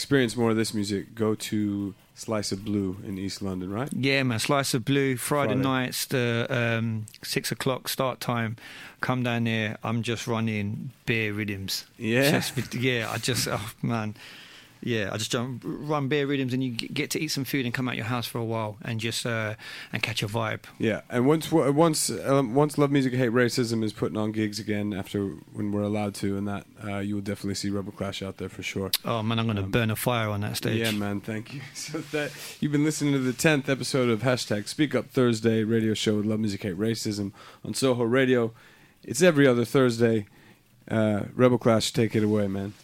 experience 0.00 0.34
more 0.34 0.48
of 0.48 0.56
this 0.56 0.72
music, 0.72 1.14
go 1.14 1.34
to 1.34 1.94
Slice 2.14 2.52
of 2.52 2.64
Blue 2.64 2.96
in 3.04 3.18
East 3.18 3.42
London, 3.42 3.70
right? 3.70 3.90
Yeah, 3.92 4.22
man. 4.22 4.38
Slice 4.38 4.72
of 4.72 4.82
Blue 4.82 5.18
Friday, 5.18 5.52
Friday. 5.52 5.62
nights, 5.62 6.06
the 6.06 6.46
um, 6.48 7.04
six 7.22 7.52
o'clock 7.52 7.86
start 7.86 8.18
time. 8.18 8.56
Come 9.02 9.22
down 9.22 9.44
there. 9.44 9.76
I'm 9.84 10.02
just 10.02 10.26
running 10.26 10.92
beer 11.04 11.34
rhythms. 11.34 11.84
Yeah. 11.98 12.30
Just 12.30 12.74
yeah. 12.74 13.10
I 13.10 13.18
just 13.18 13.46
oh 13.46 13.72
man. 13.82 14.14
Yeah, 14.82 15.10
I 15.12 15.18
just 15.18 15.30
jump, 15.30 15.62
run 15.64 16.08
beer 16.08 16.26
rhythms, 16.26 16.54
and 16.54 16.64
you 16.64 16.70
get 16.70 17.10
to 17.10 17.20
eat 17.20 17.28
some 17.28 17.44
food 17.44 17.66
and 17.66 17.74
come 17.74 17.88
out 17.88 17.96
your 17.96 18.06
house 18.06 18.26
for 18.26 18.38
a 18.38 18.44
while 18.44 18.78
and 18.82 18.98
just 18.98 19.26
uh, 19.26 19.54
and 19.92 20.02
catch 20.02 20.22
a 20.22 20.26
vibe. 20.26 20.60
Yeah, 20.78 21.02
and 21.10 21.26
once 21.26 21.52
once 21.52 22.08
um, 22.10 22.54
once 22.54 22.78
Love 22.78 22.90
Music 22.90 23.12
Hate 23.12 23.30
Racism 23.30 23.84
is 23.84 23.92
putting 23.92 24.16
on 24.16 24.32
gigs 24.32 24.58
again 24.58 24.94
after 24.94 25.26
when 25.52 25.70
we're 25.72 25.82
allowed 25.82 26.14
to, 26.16 26.38
and 26.38 26.48
that 26.48 26.64
uh, 26.82 26.98
you 26.98 27.14
will 27.16 27.22
definitely 27.22 27.56
see 27.56 27.68
Rebel 27.70 27.92
Clash 27.92 28.22
out 28.22 28.38
there 28.38 28.48
for 28.48 28.62
sure. 28.62 28.90
Oh 29.04 29.22
man, 29.22 29.38
I'm 29.38 29.46
gonna 29.46 29.62
Um, 29.64 29.70
burn 29.70 29.90
a 29.90 29.96
fire 29.96 30.28
on 30.30 30.40
that 30.40 30.56
stage. 30.56 30.78
Yeah, 30.78 30.92
man, 30.92 31.20
thank 31.20 31.52
you. 31.54 31.60
So 31.74 31.98
that 31.98 32.32
you've 32.60 32.72
been 32.72 32.84
listening 32.84 33.12
to 33.12 33.18
the 33.18 33.32
tenth 33.32 33.68
episode 33.68 34.08
of 34.08 34.22
hashtag 34.22 34.66
Speak 34.68 34.94
Up 34.94 35.10
Thursday 35.10 35.62
radio 35.64 35.92
show 35.94 36.16
with 36.16 36.26
Love 36.26 36.40
Music 36.40 36.62
Hate 36.62 36.78
Racism 36.78 37.32
on 37.64 37.74
Soho 37.74 38.04
Radio. 38.04 38.52
It's 39.04 39.22
every 39.22 39.46
other 39.46 39.64
Thursday. 39.64 40.26
Uh, 40.90 41.24
Rebel 41.34 41.58
Clash, 41.58 41.92
take 41.92 42.16
it 42.16 42.22
away, 42.24 42.48
man. 42.48 42.74